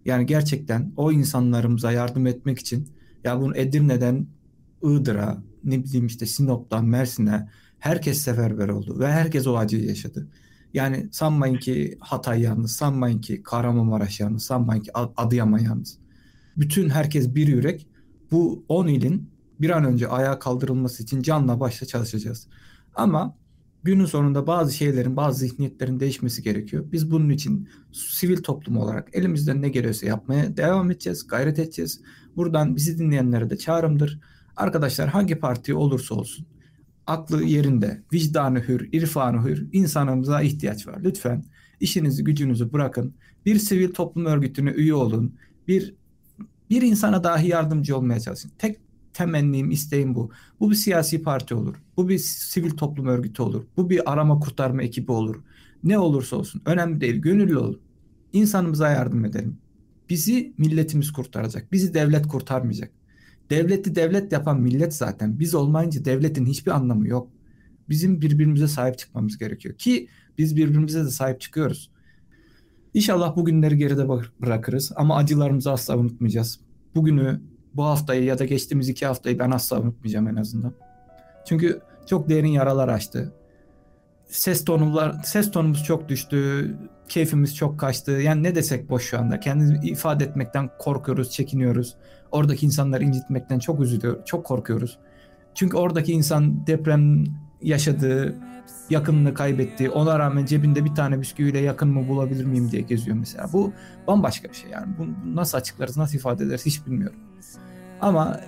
Yani 0.04 0.26
gerçekten 0.26 0.92
o 0.96 1.12
insanlarımıza 1.12 1.92
yardım 1.92 2.26
etmek 2.26 2.58
için 2.58 2.88
ya 3.24 3.40
bunu 3.40 3.56
Edirne'den 3.56 4.26
Iğdır'a, 4.82 5.42
ne 5.64 5.84
bileyim 5.84 6.06
işte 6.06 6.26
Sinop'tan 6.26 6.84
Mersin'e 6.84 7.48
herkes 7.78 8.22
seferber 8.22 8.68
oldu 8.68 8.98
ve 9.00 9.12
herkes 9.12 9.46
o 9.46 9.56
acıyı 9.56 9.84
yaşadı. 9.86 10.28
Yani 10.74 11.08
sanmayın 11.12 11.56
ki 11.56 11.98
Hatay 12.00 12.40
yalnız, 12.40 12.72
sanmayın 12.72 13.20
ki 13.20 13.42
Kahramanmaraş 13.42 14.20
yalnız, 14.20 14.42
sanmayın 14.42 14.82
ki 14.82 14.90
Adıyaman 14.94 15.58
yalnız. 15.58 15.98
Bütün 16.56 16.88
herkes 16.88 17.34
bir 17.34 17.46
yürek. 17.46 17.86
Bu 18.30 18.64
10 18.68 18.86
ilin 18.86 19.30
bir 19.60 19.70
an 19.70 19.84
önce 19.84 20.08
ayağa 20.08 20.38
kaldırılması 20.38 21.02
için 21.02 21.22
canla 21.22 21.60
başla 21.60 21.86
çalışacağız. 21.86 22.46
Ama 22.94 23.36
günün 23.82 24.04
sonunda 24.04 24.46
bazı 24.46 24.74
şeylerin, 24.74 25.16
bazı 25.16 25.38
zihniyetlerin 25.40 26.00
değişmesi 26.00 26.42
gerekiyor. 26.42 26.84
Biz 26.92 27.10
bunun 27.10 27.30
için 27.30 27.68
sivil 27.92 28.42
toplum 28.42 28.76
olarak 28.76 29.08
elimizden 29.12 29.62
ne 29.62 29.68
geliyorsa 29.68 30.06
yapmaya 30.06 30.56
devam 30.56 30.90
edeceğiz, 30.90 31.26
gayret 31.26 31.58
edeceğiz. 31.58 32.00
Buradan 32.36 32.76
bizi 32.76 32.98
dinleyenlere 32.98 33.50
de 33.50 33.56
çağrımdır. 33.56 34.20
Arkadaşlar 34.56 35.08
hangi 35.08 35.34
parti 35.34 35.74
olursa 35.74 36.14
olsun 36.14 36.46
aklı 37.10 37.44
yerinde, 37.44 38.02
vicdanı 38.12 38.60
hür, 38.60 38.88
irfanı 38.92 39.48
hür 39.48 39.68
insanımıza 39.72 40.42
ihtiyaç 40.42 40.86
var. 40.86 40.98
Lütfen 41.04 41.44
işinizi 41.80 42.24
gücünüzü 42.24 42.72
bırakın. 42.72 43.14
Bir 43.46 43.58
sivil 43.58 43.92
toplum 43.92 44.26
örgütüne 44.26 44.70
üye 44.70 44.94
olun. 44.94 45.34
Bir 45.68 45.94
bir 46.70 46.82
insana 46.82 47.24
dahi 47.24 47.48
yardımcı 47.48 47.96
olmaya 47.96 48.20
çalışın. 48.20 48.52
Tek 48.58 48.80
temennim, 49.12 49.70
isteğim 49.70 50.14
bu. 50.14 50.30
Bu 50.60 50.70
bir 50.70 50.74
siyasi 50.74 51.22
parti 51.22 51.54
olur. 51.54 51.76
Bu 51.96 52.08
bir 52.08 52.18
sivil 52.18 52.70
toplum 52.70 53.06
örgütü 53.06 53.42
olur. 53.42 53.64
Bu 53.76 53.90
bir 53.90 54.12
arama 54.12 54.40
kurtarma 54.40 54.82
ekibi 54.82 55.12
olur. 55.12 55.36
Ne 55.84 55.98
olursa 55.98 56.36
olsun. 56.36 56.62
Önemli 56.64 57.00
değil. 57.00 57.16
Gönüllü 57.16 57.56
olun. 57.58 57.80
İnsanımıza 58.32 58.90
yardım 58.90 59.24
edelim. 59.24 59.58
Bizi 60.10 60.54
milletimiz 60.58 61.12
kurtaracak. 61.12 61.72
Bizi 61.72 61.94
devlet 61.94 62.26
kurtarmayacak. 62.26 62.99
Devleti 63.50 63.94
devlet 63.94 64.32
yapan 64.32 64.60
millet 64.60 64.94
zaten. 64.94 65.40
Biz 65.40 65.54
olmayınca 65.54 66.04
devletin 66.04 66.46
hiçbir 66.46 66.70
anlamı 66.70 67.08
yok. 67.08 67.28
Bizim 67.88 68.20
birbirimize 68.20 68.68
sahip 68.68 68.98
çıkmamız 68.98 69.38
gerekiyor. 69.38 69.74
Ki 69.74 70.08
biz 70.38 70.56
birbirimize 70.56 71.04
de 71.04 71.10
sahip 71.10 71.40
çıkıyoruz. 71.40 71.90
İnşallah 72.94 73.36
bu 73.36 73.44
günleri 73.44 73.76
geride 73.76 74.08
bırakırız 74.40 74.92
ama 74.96 75.16
acılarımızı 75.16 75.72
asla 75.72 75.96
unutmayacağız. 75.98 76.60
Bugünü, 76.94 77.40
bu 77.74 77.84
haftayı 77.84 78.24
ya 78.24 78.38
da 78.38 78.44
geçtiğimiz 78.44 78.88
iki 78.88 79.06
haftayı 79.06 79.38
ben 79.38 79.50
asla 79.50 79.80
unutmayacağım 79.80 80.28
en 80.28 80.36
azından. 80.36 80.72
Çünkü 81.46 81.80
çok 82.06 82.28
derin 82.28 82.48
yaralar 82.48 82.88
açtı. 82.88 83.32
Ses 84.26 84.64
tonumlar, 84.64 85.22
ses 85.24 85.50
tonumuz 85.50 85.84
çok 85.84 86.08
düştü. 86.08 86.70
Keyfimiz 87.10 87.56
çok 87.56 87.80
kaçtı. 87.80 88.10
Yani 88.10 88.42
ne 88.42 88.54
desek 88.54 88.90
boş 88.90 89.04
şu 89.04 89.18
anda. 89.18 89.40
Kendimizi 89.40 89.88
ifade 89.88 90.24
etmekten 90.24 90.70
korkuyoruz, 90.78 91.30
çekiniyoruz. 91.30 91.96
Oradaki 92.32 92.66
insanları 92.66 93.04
incitmekten 93.04 93.58
çok 93.58 93.80
üzülüyor, 93.80 94.24
çok 94.24 94.46
korkuyoruz. 94.46 94.98
Çünkü 95.54 95.76
oradaki 95.76 96.12
insan 96.12 96.66
deprem 96.66 97.24
yaşadığı, 97.62 98.34
yakınını 98.90 99.34
kaybetti. 99.34 99.90
Ona 99.90 100.18
rağmen 100.18 100.44
cebinde 100.44 100.84
bir 100.84 100.94
tane 100.94 101.20
bisküviyle 101.20 101.58
yakın 101.58 101.88
mı 101.88 102.08
bulabilir 102.08 102.44
miyim 102.44 102.70
diye 102.70 102.82
geziyor 102.82 103.16
mesela. 103.16 103.52
Bu 103.52 103.72
bambaşka 104.06 104.48
bir 104.48 104.54
şey 104.54 104.70
yani. 104.70 104.86
Bunu 104.98 105.10
nasıl 105.34 105.58
açıklarız, 105.58 105.96
nasıl 105.96 106.18
ifade 106.18 106.44
ederiz 106.44 106.66
hiç 106.66 106.86
bilmiyorum. 106.86 107.18
Ama 108.00 108.40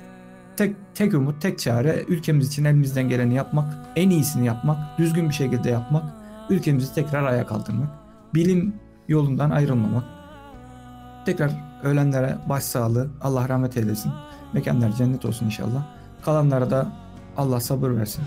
tek 0.57 0.77
tek 0.95 1.15
umut, 1.15 1.43
tek 1.43 1.59
çare 1.59 2.05
ülkemiz 2.09 2.49
için 2.49 2.65
elimizden 2.65 3.09
geleni 3.09 3.35
yapmak, 3.35 3.75
en 3.97 4.11
iyisini 4.11 4.47
yapmak, 4.47 4.99
düzgün 4.99 5.29
bir 5.29 5.35
şekilde 5.35 5.71
yapmak, 5.71 6.05
ülkemizi 6.51 6.95
tekrar 6.95 7.25
ayağa 7.25 7.47
kaldırmak, 7.47 8.02
bilim 8.35 8.75
yolundan 9.09 9.51
ayrılmamak. 9.51 10.05
Tekrar 11.27 11.51
ölenlere 11.83 12.39
başsağlığı, 12.49 13.11
Allah 13.21 13.49
rahmet 13.49 13.77
eylesin. 13.77 14.13
Mekanlar 14.53 14.93
cennet 14.93 15.25
olsun 15.25 15.47
inşallah. 15.47 15.87
Kalanlara 16.25 16.71
da 16.71 16.87
Allah 17.37 17.61
sabır 17.61 17.91
versin. 17.91 18.25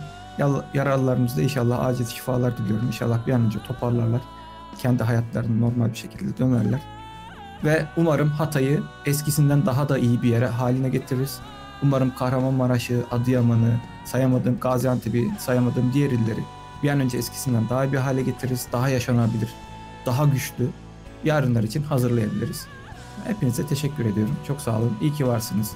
Yaralılarımızda 0.74 1.42
inşallah 1.42 1.86
acil 1.86 2.06
şifalar 2.06 2.58
diliyorum. 2.58 2.88
İnşallah 2.88 3.28
bir 3.28 3.34
an 3.34 3.42
önce 3.42 3.60
toparlarlar. 3.60 4.22
Kendi 4.78 5.04
hayatlarını 5.04 5.62
normal 5.62 5.90
bir 5.90 5.98
şekilde 5.98 6.38
dönerler. 6.38 6.82
Ve 7.64 7.86
umarım 7.98 8.30
Hatay'ı 8.30 8.84
eskisinden 9.06 9.66
daha 9.66 9.90
da 9.90 9.98
iyi 9.98 10.22
bir 10.22 10.30
yere 10.30 10.48
haline 10.48 10.90
getiririz. 10.90 11.40
Umarım 11.84 12.16
Kahramanmaraş'ı, 12.16 13.04
Adıyaman'ı, 13.12 13.74
sayamadığım 14.06 14.60
Gaziantep'i, 14.60 15.32
sayamadığım 15.40 15.94
diğer 15.94 16.12
illeri 16.12 16.44
bir 16.84 16.90
an 16.90 17.00
önce 17.00 17.18
eskisinden 17.18 17.70
daha 17.70 17.92
bir 17.92 17.98
hale 17.98 18.22
getiririz. 18.22 18.68
Daha 18.72 18.90
yaşanabilir, 18.90 19.54
daha 20.06 20.26
güçlü 20.26 20.68
yarınlar 21.24 21.64
için 21.64 21.84
hazırlayabiliriz. 21.84 22.68
Hepinize 23.24 23.68
teşekkür 23.68 24.06
ediyorum. 24.06 24.36
Çok 24.48 24.62
sağ 24.62 24.80
olun. 24.80 24.98
İyi 25.02 25.14
ki 25.14 25.28
varsınız. 25.28 25.72